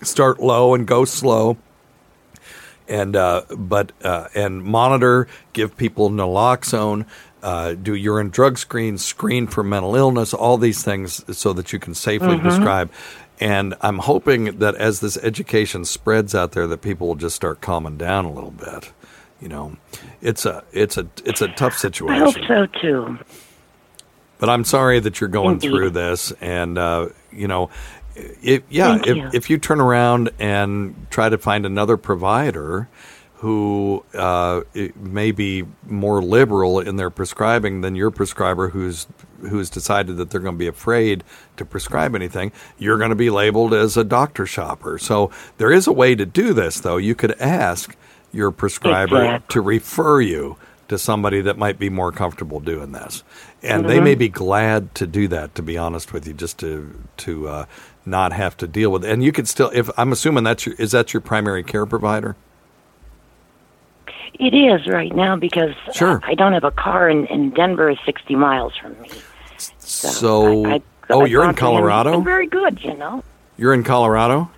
start 0.03 0.39
low 0.41 0.75
and 0.75 0.87
go 0.87 1.05
slow 1.07 1.57
and 2.89 3.17
uh, 3.17 3.43
but 3.57 3.93
uh, 4.03 4.29
and 4.35 4.63
monitor 4.63 5.27
give 5.55 5.75
people 5.79 6.11
naloxone 6.11 7.07
uh, 7.45 7.75
do 7.75 7.95
urine 7.95 8.31
drug 8.31 8.57
screens 8.59 9.05
screen 9.05 9.47
for 9.47 9.63
mental 9.63 9.95
illness 9.95 10.33
all 10.35 10.57
these 10.59 10.83
things 10.83 11.23
so 11.37 11.53
that 11.53 11.73
you 11.73 11.79
can 11.79 11.95
safely 11.95 12.39
prescribe 12.39 12.91
And 13.41 13.75
I'm 13.81 13.99
hoping 13.99 14.59
that 14.59 14.77
as 14.77 15.01
this 15.01 15.17
education 15.19 15.85
spreads 15.85 16.35
out 16.35 16.53
there, 16.53 16.67
that 16.69 16.83
people 16.83 17.09
will 17.09 17.17
just 17.17 17.35
start 17.35 17.61
calming 17.61 17.97
down 17.99 18.25
a 18.25 18.33
little 18.33 18.53
bit. 18.53 18.93
You 19.41 19.49
know, 19.49 19.77
it's 20.23 20.47
a 20.47 20.63
it's 20.73 20.97
a 20.97 21.07
it's 21.25 21.43
a 21.43 21.49
tough 21.49 21.77
situation. 21.77 22.23
I 22.23 22.25
hope 22.25 22.37
so 22.47 22.67
too. 22.81 23.19
But 24.39 24.49
I'm 24.51 24.65
sorry 24.65 25.01
that 25.01 25.21
you're 25.21 25.29
going 25.29 25.55
Indeed. 25.55 25.69
through 25.71 25.91
this, 25.91 26.33
and 26.41 26.79
uh, 26.79 27.09
you 27.33 27.49
know, 27.49 27.71
if, 28.15 28.63
yeah, 28.71 28.93
Thank 28.93 29.07
if 29.09 29.17
you. 29.17 29.31
if 29.35 29.51
you 29.51 29.59
turn 29.59 29.81
around 29.81 30.31
and 30.39 30.95
try 31.11 31.29
to 31.29 31.39
find 31.39 31.67
another 31.67 31.97
provider 31.97 32.89
who 33.45 34.03
uh, 34.15 34.63
may 34.97 35.31
be 35.31 35.65
more 35.87 36.23
liberal 36.23 36.81
in 36.81 36.97
their 36.97 37.11
prescribing 37.11 37.83
than 37.83 37.95
your 37.95 38.11
prescriber, 38.11 38.71
who's 38.71 39.07
who's 39.51 39.69
decided 39.69 40.17
that 40.17 40.31
they're 40.31 40.41
going 40.41 40.55
to 40.55 40.59
be 40.59 40.67
afraid 40.67 41.23
to 41.59 41.65
prescribe 41.67 42.15
anything, 42.15 42.51
you're 42.79 42.97
going 42.97 43.11
to 43.11 43.15
be 43.17 43.29
labeled 43.29 43.75
as 43.75 43.99
a 43.99 44.03
doctor 44.05 44.47
shopper. 44.47 44.97
So 44.97 45.31
there 45.59 45.71
is 45.71 45.87
a 45.87 45.93
way 45.93 46.15
to 46.15 46.25
do 46.25 46.55
this, 46.55 46.81
though. 46.81 46.97
You 46.97 47.15
could 47.15 47.39
ask 47.39 47.95
your 48.33 48.51
prescriber 48.51 49.23
Exactly. 49.23 49.53
to 49.53 49.61
refer 49.61 50.23
you 50.23 50.57
to 50.89 50.97
somebody 50.97 51.43
that 51.43 51.59
might 51.59 51.79
be 51.79 51.91
more 51.91 52.13
comfortable 52.13 52.61
doing 52.61 52.93
this, 52.93 53.23
and 53.63 53.87
they 53.89 53.99
Mhm. 53.99 54.05
may 54.05 54.15
be 54.15 54.29
glad 54.31 54.95
to 54.95 55.07
do 55.07 55.29
that. 55.29 55.55
To 55.57 55.63
be 55.63 55.77
honest 55.77 56.15
with 56.15 56.27
you, 56.27 56.33
just 56.33 56.57
to 56.61 56.95
to 57.19 57.49
uh, 57.49 57.65
not 58.07 58.33
have 58.33 58.57
to 58.57 58.67
deal 58.67 58.91
with. 58.91 59.05
it. 59.05 59.11
And 59.11 59.23
you 59.23 59.33
could 59.33 59.49
still, 59.49 59.71
if 59.75 59.91
I'm 59.99 60.13
assuming 60.13 60.45
that's 60.45 60.65
your, 60.65 60.75
is 60.79 60.93
that 60.93 61.13
your 61.13 61.21
primary 61.21 61.63
care 61.63 61.85
provider? 61.87 62.37
It 64.35 64.55
is 64.55 64.87
right 64.87 65.15
now 65.15 65.37
because 65.37 65.75
Sure. 65.93 66.21
I 66.25 66.35
don't 66.35 66.53
have 66.53 66.65
a 66.65 66.71
car, 66.71 67.09
and, 67.09 67.29
and 67.31 67.55
Denver 67.55 67.91
is 67.91 67.99
60 68.05 68.35
miles 68.35 68.77
from 68.77 69.01
me. 69.01 69.09
So, 69.59 70.09
So, 70.11 70.67
I, 70.67 70.75
I, 70.75 70.83
oh, 71.11 71.23
I 71.23 71.27
you're 71.27 71.43
in 71.43 71.49
talked 71.49 71.59
to 71.59 71.65
him. 71.67 71.71
Colorado. 71.73 72.21
very 72.21 72.47
good, 72.47 72.83
you 72.83 72.95
know. 72.97 73.23
You're 73.57 73.73
in 73.75 73.85
Colorado. 73.85 74.51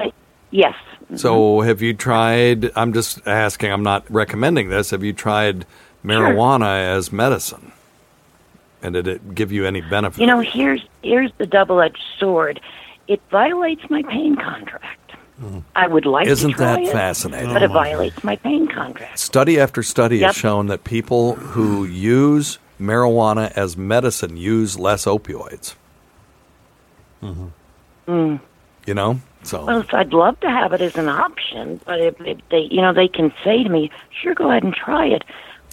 Uh, 0.00 0.10
yes. 0.50 0.74
So 1.14 1.34
mm-hmm. 1.36 1.68
have 1.68 1.82
you 1.82 1.94
tried? 1.94 2.70
I'm 2.74 2.92
just 2.92 3.20
asking. 3.26 3.70
I'm 3.70 3.82
not 3.82 4.10
recommending 4.10 4.70
this. 4.70 4.90
Have 4.90 5.04
you 5.04 5.12
tried 5.12 5.66
marijuana 6.04 6.80
as 6.96 7.12
medicine? 7.12 7.72
And 8.82 8.94
did 8.94 9.06
it 9.06 9.34
give 9.34 9.52
you 9.52 9.66
any 9.66 9.80
benefit? 9.82 10.20
You 10.20 10.26
know, 10.26 10.40
here's 10.40 10.84
here's 11.02 11.30
the 11.38 11.46
double-edged 11.46 12.02
sword. 12.18 12.60
It 13.08 13.20
violates 13.30 13.82
my 13.88 14.02
pain 14.02 14.34
contract. 14.36 15.05
I 15.74 15.86
would 15.86 16.06
like 16.06 16.26
Isn't 16.28 16.52
to 16.52 16.58
that 16.58 16.80
it, 16.80 16.92
fascinating? 16.92 17.52
But 17.52 17.62
it 17.62 17.70
violates 17.70 18.24
my 18.24 18.36
pain 18.36 18.66
contract. 18.68 19.18
Study 19.18 19.60
after 19.60 19.82
study 19.82 20.18
Yep. 20.18 20.26
has 20.28 20.36
shown 20.36 20.66
that 20.68 20.84
people 20.84 21.34
who 21.34 21.84
use 21.84 22.58
marijuana 22.80 23.52
as 23.56 23.76
medicine 23.76 24.36
use 24.38 24.78
less 24.78 25.04
opioids. 25.04 25.74
Mm. 27.22 28.40
You 28.86 28.94
know, 28.94 29.20
so 29.42 29.64
Well, 29.64 29.84
so 29.90 29.96
I'd 29.98 30.12
love 30.12 30.38
to 30.40 30.50
have 30.50 30.72
it 30.72 30.80
as 30.80 30.96
an 30.96 31.08
option, 31.08 31.80
but 31.84 32.00
if, 32.00 32.20
if 32.20 32.38
they, 32.50 32.68
you 32.70 32.80
know, 32.80 32.92
they 32.92 33.08
can 33.08 33.32
say 33.42 33.62
to 33.64 33.68
me, 33.68 33.90
"Sure, 34.10 34.34
go 34.34 34.50
ahead 34.50 34.62
and 34.62 34.72
try 34.74 35.06
it." 35.06 35.24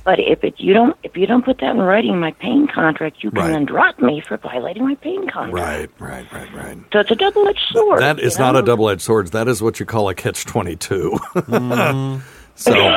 But 0.05 0.19
if 0.19 0.43
it, 0.43 0.55
you 0.57 0.73
don't, 0.73 0.97
if 1.03 1.15
you 1.15 1.25
don't 1.25 1.45
put 1.45 1.59
that 1.59 1.71
in 1.71 1.77
writing 1.81 2.11
in 2.13 2.19
my 2.19 2.31
pain 2.31 2.67
contract, 2.67 3.23
you 3.23 3.31
can 3.31 3.39
Right. 3.39 3.51
then 3.51 3.65
drop 3.65 3.99
me 3.99 4.19
for 4.19 4.35
violating 4.37 4.83
my 4.85 4.95
pain 4.95 5.29
contract. 5.29 5.53
right, 5.53 5.89
right, 5.99 6.31
right, 6.33 6.53
right. 6.53 6.77
So 6.91 6.99
it's 6.99 7.11
a 7.11 7.15
double-edged 7.15 7.59
sword. 7.71 8.01
That 8.01 8.19
is 8.19 8.33
is 8.33 8.39
not 8.39 8.55
a 8.57 8.61
double-edged 8.61 9.01
sword. 9.01 9.27
That 9.27 9.47
is 9.47 9.61
what 9.61 9.79
you 9.79 9.85
call 9.85 10.09
a 10.09 10.13
catch 10.15 10.43
twenty-two. 10.45 11.17
Mm-hmm. 11.35 12.19
so, 12.55 12.95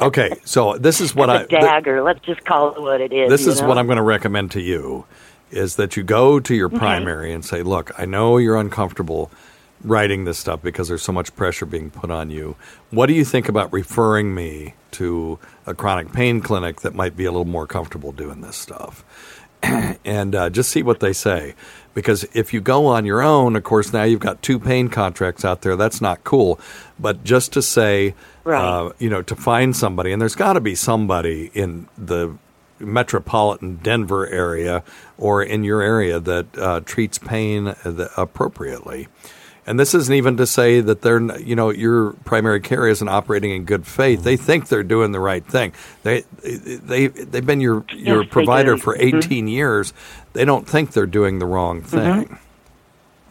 okay, 0.00 0.30
so 0.44 0.78
this 0.78 1.00
is 1.00 1.14
what 1.14 1.30
I 1.30 1.42
a 1.42 1.46
dagger. 1.48 2.02
Let's 2.02 2.20
just 2.20 2.44
call 2.44 2.74
it 2.74 2.80
what 2.80 3.00
it 3.00 3.12
is. 3.12 3.28
this 3.28 3.46
is 3.46 3.60
know? 3.60 3.68
what 3.68 3.78
I'm 3.78 3.86
going 3.86 3.96
to 3.96 4.02
recommend 4.02 4.52
to 4.52 4.60
you 4.60 5.04
is 5.50 5.74
that 5.76 5.96
you 5.96 6.04
go 6.04 6.38
to 6.38 6.54
your 6.54 6.68
primary 6.68 7.32
and 7.32 7.44
say, 7.44 7.62
"Look, 7.64 7.90
I 7.98 8.06
know 8.06 8.38
you're 8.38 8.56
uncomfortable 8.56 9.30
writing 9.82 10.24
this 10.24 10.38
stuff 10.38 10.62
because 10.62 10.88
there's 10.88 11.02
so 11.02 11.12
much 11.12 11.34
pressure 11.36 11.66
being 11.66 11.90
put 11.90 12.10
on 12.10 12.30
you. 12.30 12.56
What 12.90 13.06
do 13.06 13.14
you 13.14 13.24
think 13.24 13.48
about 13.48 13.72
referring 13.72 14.34
me 14.34 14.74
to 14.92 15.38
a 15.66 15.74
chronic 15.74 16.12
pain 16.12 16.40
clinic 16.40 16.80
that 16.82 16.94
might 16.94 17.16
be 17.16 17.24
a 17.24 17.30
little 17.30 17.46
more 17.46 17.66
comfortable 17.66 18.12
doing 18.12 18.40
this 18.40 18.56
stuff?" 18.56 19.04
and 20.04 20.34
uh, 20.34 20.50
just 20.50 20.70
see 20.70 20.82
what 20.82 21.00
they 21.00 21.12
say. 21.12 21.54
Because 21.92 22.24
if 22.34 22.54
you 22.54 22.60
go 22.60 22.86
on 22.86 23.04
your 23.04 23.20
own, 23.20 23.56
of 23.56 23.64
course, 23.64 23.92
now 23.92 24.04
you've 24.04 24.20
got 24.20 24.42
two 24.42 24.58
pain 24.58 24.88
contracts 24.88 25.44
out 25.44 25.62
there. 25.62 25.76
That's 25.76 26.00
not 26.00 26.24
cool. 26.24 26.60
But 26.98 27.24
just 27.24 27.52
to 27.54 27.62
say, 27.62 28.14
uh, 28.46 28.90
you 28.98 29.10
know, 29.10 29.22
to 29.22 29.34
find 29.34 29.74
somebody, 29.74 30.12
and 30.12 30.22
there's 30.22 30.36
got 30.36 30.54
to 30.54 30.60
be 30.60 30.74
somebody 30.74 31.50
in 31.52 31.88
the 31.98 32.36
metropolitan 32.78 33.76
Denver 33.76 34.26
area 34.28 34.82
or 35.18 35.42
in 35.42 35.64
your 35.64 35.82
area 35.82 36.18
that 36.20 36.46
uh, 36.56 36.80
treats 36.80 37.18
pain 37.18 37.68
uh, 37.68 38.08
appropriately. 38.16 39.08
And 39.70 39.78
this 39.78 39.94
isn't 39.94 40.12
even 40.14 40.36
to 40.38 40.46
say 40.48 40.80
that 40.80 41.00
they're, 41.02 41.20
you 41.38 41.54
know, 41.54 41.70
your 41.70 42.12
primary 42.24 42.58
care 42.60 42.88
isn't 42.88 43.08
operating 43.08 43.52
in 43.52 43.64
good 43.64 43.86
faith. 43.86 44.24
They 44.24 44.36
think 44.36 44.66
they're 44.66 44.82
doing 44.82 45.12
the 45.12 45.20
right 45.20 45.46
thing. 45.46 45.72
They, 46.02 46.22
they, 46.42 47.06
they've 47.06 47.46
been 47.46 47.60
your 47.60 47.84
your 47.94 48.24
they 48.24 48.28
provider 48.30 48.76
for 48.76 48.96
Mhm. 48.96 49.22
18 49.22 49.46
years. 49.48 49.92
They 50.32 50.44
don't 50.44 50.68
think 50.68 50.90
they're 50.90 51.06
doing 51.06 51.38
the 51.38 51.46
wrong 51.46 51.82
thing. 51.82 52.24
Mhm. 52.26 52.38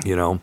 You 0.05 0.15
know, 0.15 0.39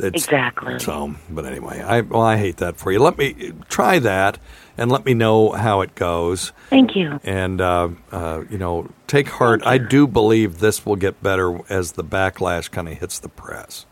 It's- 0.00 0.24
Exactly. 0.24 0.78
So, 0.80 1.14
but 1.30 1.44
anyway, 1.44 1.82
I 1.82 2.00
well, 2.02 2.22
I 2.22 2.36
hate 2.36 2.56
that 2.58 2.76
for 2.76 2.90
you. 2.92 2.98
Let 3.00 3.16
me 3.18 3.52
try 3.68 3.98
that 4.00 4.38
and 4.76 4.90
let 4.92 5.04
me 5.04 5.12
know 5.14 5.50
how 5.52 5.80
it 5.82 5.94
goes. 5.96 6.52
Thank 6.70 6.94
you. 6.96 7.18
And 7.24 7.60
uh, 7.60 7.88
uh, 8.12 8.42
you 8.50 8.58
know, 8.58 8.88
take 9.08 9.28
heart. 9.28 9.60
I 9.66 9.78
do 9.78 10.06
believe 10.06 10.58
this 10.60 10.84
will 10.86 10.96
get 10.96 11.20
better 11.22 11.60
as 11.68 11.92
the 11.92 12.04
backlash 12.04 12.70
kind 12.70 12.88
of 12.88 12.98
hits 12.98 13.18
the 13.18 13.28
press. 13.28 13.86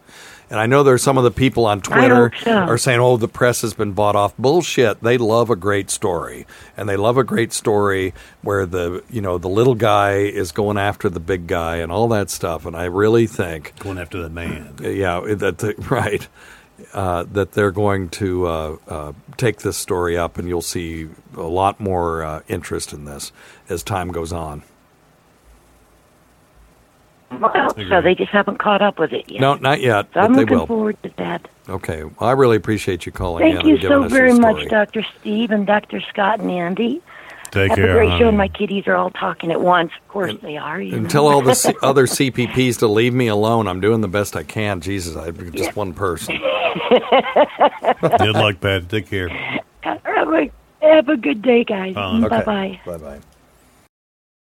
And 0.49 0.61
I 0.61 0.67
know 0.67 0.83
there's 0.83 1.03
some 1.03 1.19
of 1.19 1.25
the 1.25 1.31
people 1.31 1.67
on 1.67 1.81
Twitter 1.81 2.31
so. 2.43 2.53
are 2.53 2.79
saying, 2.79 3.01
"Oh, 3.01 3.17
the 3.17 3.29
press 3.29 3.63
has 3.63 3.75
been 3.75 3.93
bought 3.93 4.15
off." 4.15 4.37
Bullshit. 4.37 5.03
They 5.03 5.19
love 5.19 5.51
a 5.51 5.57
great 5.57 5.91
story, 5.91 6.47
and 6.77 6.89
they 6.89 6.97
love 6.97 7.17
a 7.17 7.25
great 7.25 7.53
story 7.53 8.15
where 8.43 8.65
the 8.65 9.03
you 9.11 9.21
know 9.21 9.39
the 9.39 9.49
little 9.49 9.75
guy 9.75 10.19
is 10.19 10.53
going 10.53 10.79
after 10.79 11.09
the 11.09 11.21
big 11.21 11.47
guy 11.47 11.77
and 11.77 11.91
all 11.91 12.09
that 12.09 12.31
stuff. 12.31 12.65
And 12.65 12.77
I 12.77 12.85
really 12.85 13.27
think 13.27 13.77
going 13.81 13.99
after 13.99 14.23
the 14.23 14.31
man. 14.31 14.77
Yeah, 14.81 15.21
that 15.35 15.59
the, 15.59 15.75
right. 15.91 16.27
Uh, 16.93 17.25
that 17.33 17.53
they're 17.53 17.71
going 17.71 18.07
to 18.07 18.47
uh, 18.47 18.77
uh, 18.87 19.13
take 19.39 19.61
this 19.61 19.79
story 19.79 20.17
up, 20.17 20.37
and 20.37 20.47
you'll 20.47 20.61
see 20.61 21.09
a 21.35 21.41
lot 21.41 21.81
more 21.81 22.23
uh, 22.23 22.43
interest 22.49 22.93
in 22.93 23.07
this 23.07 23.33
as 23.71 23.83
time 23.83 24.09
goes 24.13 24.31
on. 24.31 24.63
Well, 27.31 27.75
so 27.89 28.01
they 28.01 28.15
just 28.15 28.31
haven't 28.31 28.59
caught 28.59 28.83
up 28.83 28.99
with 28.99 29.12
it 29.12 29.29
yet. 29.31 29.41
No, 29.41 29.55
not 29.55 29.81
yet, 29.81 30.07
So 30.15 30.21
I'm 30.21 30.33
they 30.35 30.41
looking 30.41 30.59
will. 30.59 30.67
forward 30.67 31.03
to 31.03 31.11
that. 31.19 31.49
Okay, 31.69 32.05
well, 32.05 32.15
I 32.31 32.33
really 32.33 32.57
appreciate 32.57 33.05
you 33.05 33.12
calling 33.12 33.43
Thank 33.43 33.61
in 33.65 33.67
you 33.67 33.75
and 33.75 33.83
so 33.83 34.09
very 34.09 34.33
much. 34.33 34.69
Dr. 34.69 35.05
Steve 35.21 35.51
and 35.51 35.67
Dr. 35.67 36.01
Scott 36.01 36.39
and 36.41 36.51
Andy. 36.51 37.03
Take 37.51 37.71
Have 37.71 37.77
care, 37.79 37.91
a 37.91 37.95
great 37.95 38.09
show, 38.09 38.12
honey. 38.15 38.29
and 38.29 38.39
my 38.39 38.49
kitties 38.49 38.87
are 38.87 38.95
all 38.97 39.11
talking 39.11 39.51
at 39.53 39.61
once. 39.61 39.93
Of 40.01 40.09
course 40.09 40.35
they 40.43 40.57
are. 40.57 40.81
You 40.81 40.97
And 40.97 41.09
tell 41.11 41.27
all 41.29 41.43
the 41.43 41.55
C- 41.55 41.75
other 41.83 42.07
CPPs 42.07 42.79
to 42.79 42.87
leave 42.89 43.15
me 43.15 43.29
alone. 43.29 43.69
I'm 43.69 43.81
doing 43.81 44.01
the 44.01 44.09
best 44.09 44.35
I 44.37 44.43
can. 44.43 44.81
Jesus, 44.81 45.17
I'm 45.17 45.53
just 45.53 45.77
one 45.77 45.95
person. 45.95 46.39
Good 48.01 48.35
luck, 48.35 48.61
Pat. 48.61 48.89
Take 48.89 49.09
care. 49.09 49.29
have, 49.83 50.01
a, 50.33 50.51
have 50.83 51.09
a 51.09 51.17
good 51.17 51.41
day, 51.43 51.65
guys. 51.65 51.95
Fine. 51.95 52.23
Bye 52.23 52.43
bye. 52.45 52.81
Bye 52.85 52.97
bye. 52.99 53.21